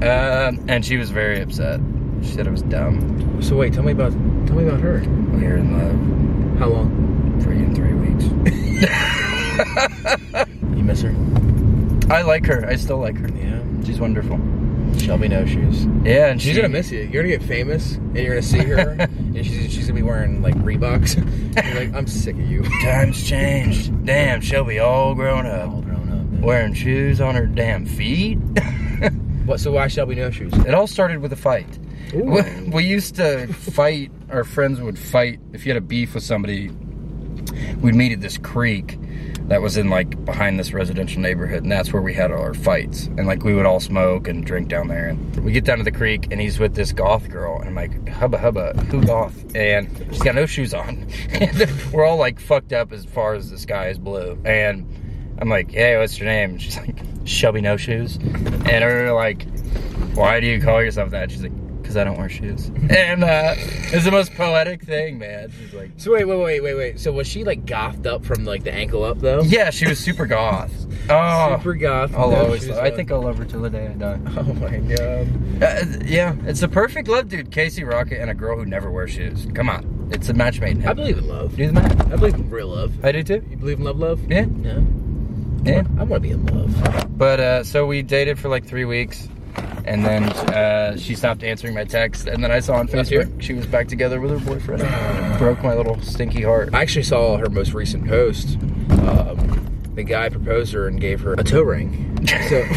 Um, 0.02 0.64
and 0.68 0.84
she 0.84 0.96
was 0.96 1.10
very 1.10 1.40
upset. 1.42 1.80
She 2.22 2.30
said 2.32 2.46
it 2.46 2.50
was 2.50 2.62
dumb. 2.62 3.42
So 3.42 3.56
wait, 3.56 3.74
tell 3.74 3.82
me 3.82 3.92
about 3.92 4.12
tell 4.46 4.56
me 4.56 4.66
about 4.66 4.80
her. 4.80 5.00
We 5.32 5.46
were 5.46 5.56
in 5.56 5.72
love 5.76 6.58
How 6.58 6.68
long? 6.68 7.04
in 7.48 7.74
three 7.74 7.94
weeks. 7.94 8.24
You 10.76 10.84
miss 10.84 11.02
her? 11.02 11.14
I 12.10 12.22
like 12.22 12.46
her. 12.46 12.64
I 12.68 12.76
still 12.76 12.98
like 12.98 13.16
her. 13.18 13.28
Yeah. 13.28 13.60
She's 13.84 13.98
wonderful. 13.98 14.36
Shelby 14.98 15.28
no 15.28 15.44
shoes. 15.46 15.86
Yeah, 16.04 16.28
and 16.28 16.40
She's 16.40 16.50
she, 16.54 16.56
gonna 16.56 16.68
miss 16.68 16.90
you. 16.90 17.00
You're 17.00 17.22
gonna 17.22 17.36
get 17.36 17.42
famous, 17.46 17.94
and 17.96 18.16
you're 18.16 18.30
gonna 18.34 18.42
see 18.42 18.58
her, 18.58 18.90
and 18.98 19.36
she's, 19.44 19.72
she's 19.72 19.86
gonna 19.88 19.98
be 20.00 20.02
wearing 20.02 20.42
like 20.42 20.54
Reeboks. 20.56 21.16
You're 21.64 21.74
like, 21.86 21.94
I'm 21.94 22.06
sick 22.06 22.36
of 22.36 22.42
you. 22.50 22.62
Times 22.82 23.26
changed. 23.26 24.04
Damn, 24.04 24.40
Shelby 24.40 24.78
all 24.78 25.14
grown 25.14 25.46
up. 25.46 25.70
All 25.70 25.82
grown 25.82 26.08
up. 26.12 26.26
man. 26.26 26.40
Wearing 26.42 26.74
shoes 26.74 27.20
on 27.20 27.34
her 27.34 27.46
damn 27.46 27.84
feet. 27.86 28.38
What? 29.46 29.60
So 29.60 29.72
why 29.72 29.88
Shelby 29.88 30.14
no 30.14 30.30
shoes? 30.30 30.52
it 30.52 30.74
all 30.74 30.86
started 30.86 31.20
with 31.20 31.32
a 31.32 31.36
fight. 31.36 31.66
We, 32.12 32.42
we 32.70 32.84
used 32.84 33.16
to 33.16 33.46
fight, 33.52 34.10
our 34.30 34.44
friends 34.44 34.80
would 34.80 34.98
fight. 34.98 35.40
If 35.54 35.64
you 35.64 35.72
had 35.72 35.82
a 35.82 35.84
beef 35.84 36.14
with 36.14 36.22
somebody, 36.22 36.68
we'd 37.80 37.94
meet 37.94 38.12
at 38.12 38.20
this 38.20 38.36
creek 38.38 38.98
that 39.48 39.62
was 39.62 39.76
in 39.76 39.88
like 39.88 40.24
behind 40.24 40.58
this 40.58 40.72
residential 40.72 41.20
neighborhood, 41.20 41.62
and 41.62 41.72
that's 41.72 41.92
where 41.92 42.02
we 42.02 42.14
had 42.14 42.30
all 42.30 42.40
our 42.40 42.54
fights. 42.54 43.06
And 43.06 43.26
like 43.26 43.44
we 43.44 43.54
would 43.54 43.66
all 43.66 43.80
smoke 43.80 44.28
and 44.28 44.44
drink 44.44 44.68
down 44.68 44.88
there. 44.88 45.08
And 45.08 45.36
we 45.44 45.52
get 45.52 45.64
down 45.64 45.78
to 45.78 45.84
the 45.84 45.92
creek, 45.92 46.28
and 46.30 46.40
he's 46.40 46.58
with 46.58 46.74
this 46.74 46.92
goth 46.92 47.28
girl, 47.28 47.58
and 47.58 47.68
I'm 47.68 47.74
like, 47.74 48.08
hubba 48.08 48.38
hubba, 48.38 48.74
who 48.90 49.04
goth? 49.04 49.56
And 49.56 49.90
she's 50.10 50.22
got 50.22 50.34
no 50.34 50.46
shoes 50.46 50.74
on. 50.74 51.06
we're 51.92 52.04
all 52.04 52.18
like 52.18 52.38
fucked 52.38 52.72
up 52.72 52.92
as 52.92 53.04
far 53.04 53.34
as 53.34 53.50
the 53.50 53.58
sky 53.58 53.88
is 53.88 53.98
blue. 53.98 54.38
And 54.44 54.86
I'm 55.40 55.48
like, 55.48 55.70
hey, 55.70 55.96
what's 55.98 56.18
your 56.18 56.28
name? 56.28 56.50
And 56.50 56.62
she's 56.62 56.76
like, 56.76 56.96
Shelby 57.24 57.60
No 57.60 57.76
Shoes. 57.76 58.16
And 58.16 58.84
we're 58.84 59.14
like, 59.14 59.46
why 60.14 60.40
do 60.40 60.46
you 60.46 60.60
call 60.60 60.82
yourself 60.82 61.10
that? 61.10 61.30
She's 61.30 61.42
like, 61.42 61.52
because 61.88 61.96
I 61.96 62.04
don't 62.04 62.18
wear 62.18 62.28
shoes. 62.28 62.70
And 62.90 63.24
uh, 63.24 63.54
it's 63.56 64.04
the 64.04 64.10
most 64.10 64.34
poetic 64.34 64.82
thing, 64.82 65.18
man. 65.18 65.50
She's 65.58 65.72
like, 65.72 65.90
So 65.96 66.12
wait, 66.12 66.26
wait, 66.26 66.36
wait, 66.38 66.60
wait, 66.60 66.74
wait. 66.74 67.00
So 67.00 67.10
was 67.12 67.26
she 67.26 67.44
like 67.44 67.64
gothed 67.64 68.06
up 68.06 68.26
from 68.26 68.44
like 68.44 68.62
the 68.62 68.72
ankle 68.72 69.04
up 69.04 69.20
though? 69.20 69.40
yeah, 69.42 69.70
she 69.70 69.88
was 69.88 69.98
super 69.98 70.26
goth. 70.26 70.70
Oh, 71.10 71.56
Super 71.56 71.72
goth. 71.74 72.14
I'll 72.14 72.30
no 72.30 72.36
always. 72.44 72.64
shoes 72.66 72.76
I 72.76 72.90
think 72.90 73.10
I'll 73.10 73.22
love 73.22 73.38
her 73.38 73.46
till 73.46 73.62
the 73.62 73.70
day 73.70 73.86
I 73.86 73.92
die. 73.94 74.18
Oh 74.36 74.42
my 74.42 74.76
god. 74.76 75.62
Uh, 75.62 75.84
yeah, 76.04 76.36
it's 76.44 76.60
the 76.60 76.68
perfect 76.68 77.08
love, 77.08 77.30
dude. 77.30 77.50
Casey 77.50 77.82
Rocket 77.82 78.20
and 78.20 78.28
a 78.30 78.34
girl 78.34 78.58
who 78.58 78.66
never 78.66 78.90
wears 78.90 79.12
shoes. 79.12 79.46
Come 79.54 79.70
on, 79.70 80.10
it's 80.12 80.28
a 80.28 80.34
match 80.34 80.60
made 80.60 80.72
in 80.76 80.80
heaven. 80.82 81.04
I 81.04 81.06
heaven. 81.06 81.24
believe 81.24 81.30
in 81.30 81.38
love. 81.42 81.56
Do 81.56 81.66
the 81.68 81.72
math. 81.72 82.12
I 82.12 82.16
believe 82.16 82.34
in 82.34 82.50
real 82.50 82.68
love. 82.68 83.02
I 83.02 83.12
do 83.12 83.22
too. 83.22 83.42
You 83.48 83.56
believe 83.56 83.78
in 83.78 83.84
love, 83.84 83.98
love? 83.98 84.20
Yeah, 84.30 84.44
Yeah. 84.60 84.80
yeah. 85.64 85.78
I 85.98 86.04
want 86.04 86.10
to 86.10 86.20
be 86.20 86.30
in 86.30 86.44
love. 86.44 87.16
But 87.16 87.40
uh, 87.40 87.64
so 87.64 87.86
we 87.86 88.02
dated 88.02 88.38
for 88.38 88.50
like 88.50 88.66
three 88.66 88.84
weeks, 88.84 89.28
and 89.84 90.04
then 90.04 90.24
uh, 90.24 90.96
she 90.96 91.14
stopped 91.14 91.42
answering 91.42 91.74
my 91.74 91.84
text. 91.84 92.26
And 92.26 92.42
then 92.42 92.50
I 92.50 92.60
saw 92.60 92.74
on 92.76 92.88
Facebook 92.88 93.40
she 93.40 93.54
was 93.54 93.66
back 93.66 93.88
together 93.88 94.20
with 94.20 94.30
her 94.30 94.38
boyfriend. 94.38 94.82
Broke 95.38 95.62
my 95.62 95.74
little 95.74 96.00
stinky 96.00 96.42
heart. 96.42 96.74
I 96.74 96.82
actually 96.82 97.04
saw 97.04 97.36
her 97.36 97.48
most 97.48 97.72
recent 97.74 98.06
post. 98.06 98.56
Um, 98.90 99.64
the 99.94 100.02
guy 100.04 100.28
proposed 100.28 100.72
her 100.72 100.86
and 100.88 101.00
gave 101.00 101.20
her 101.20 101.32
a 101.34 101.42
toe 101.44 101.62
ring. 101.62 102.26
So 102.48 102.62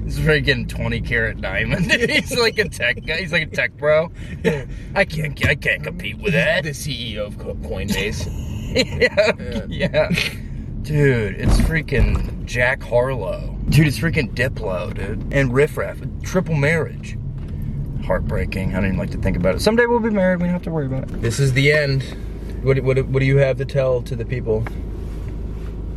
He's 0.03 0.19
freaking 0.19 0.67
twenty 0.67 1.01
carat 1.01 1.41
diamond. 1.41 1.91
He's 2.09 2.37
like 2.37 2.57
a 2.57 2.67
tech 2.69 3.03
guy. 3.05 3.17
He's 3.17 3.31
like 3.31 3.43
a 3.43 3.47
tech 3.55 3.77
bro. 3.77 4.11
I 4.95 5.05
can't. 5.05 5.45
I 5.45 5.55
can't 5.55 5.83
compete 5.83 6.17
with 6.19 6.33
that. 6.33 6.63
the 6.63 6.71
CEO 6.71 7.27
of 7.27 7.37
Co- 7.37 7.55
Coinbase. 7.55 8.27
yeah, 8.73 9.65
yeah. 9.67 10.09
Dude, 10.91 11.39
it's 11.39 11.55
freaking 11.61 12.43
Jack 12.43 12.83
Harlow. 12.83 13.55
Dude, 13.69 13.87
it's 13.87 13.97
freaking 13.97 14.35
Diplo, 14.35 14.93
dude. 14.93 15.33
And 15.33 15.53
Riff 15.53 15.77
Raff. 15.77 16.01
Triple 16.21 16.55
marriage. 16.55 17.17
Heartbreaking. 18.03 18.71
I 18.71 18.81
don't 18.81 18.87
even 18.87 18.97
like 18.97 19.11
to 19.11 19.17
think 19.17 19.37
about 19.37 19.55
it. 19.55 19.61
Someday 19.61 19.85
we'll 19.85 20.01
be 20.01 20.09
married. 20.09 20.41
We 20.41 20.47
don't 20.47 20.51
have 20.51 20.63
to 20.63 20.69
worry 20.69 20.87
about 20.87 21.03
it. 21.03 21.21
this 21.21 21.39
is 21.39 21.53
the 21.53 21.71
end. 21.71 22.03
What, 22.61 22.77
what, 22.81 23.05
what 23.05 23.21
do 23.21 23.25
you 23.25 23.37
have 23.37 23.55
to 23.59 23.65
tell 23.65 24.01
to 24.01 24.17
the 24.17 24.25
people? 24.25 24.65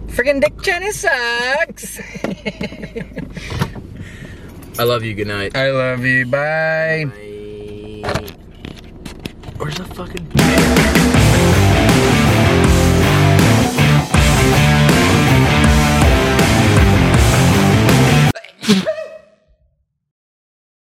Freaking 0.07 0.41
Dick 0.41 0.63
Cheney 0.63 0.93
sucks. 0.93 1.99
I 4.79 4.85
love 4.85 5.03
you. 5.03 5.15
Good 5.15 5.27
night. 5.27 5.57
I 5.57 5.73
love 5.73 6.05
you. 6.05 6.25
Bye. 6.25 7.07
Where's 9.57 9.75
the 9.75 9.87
fucking? 9.93 10.44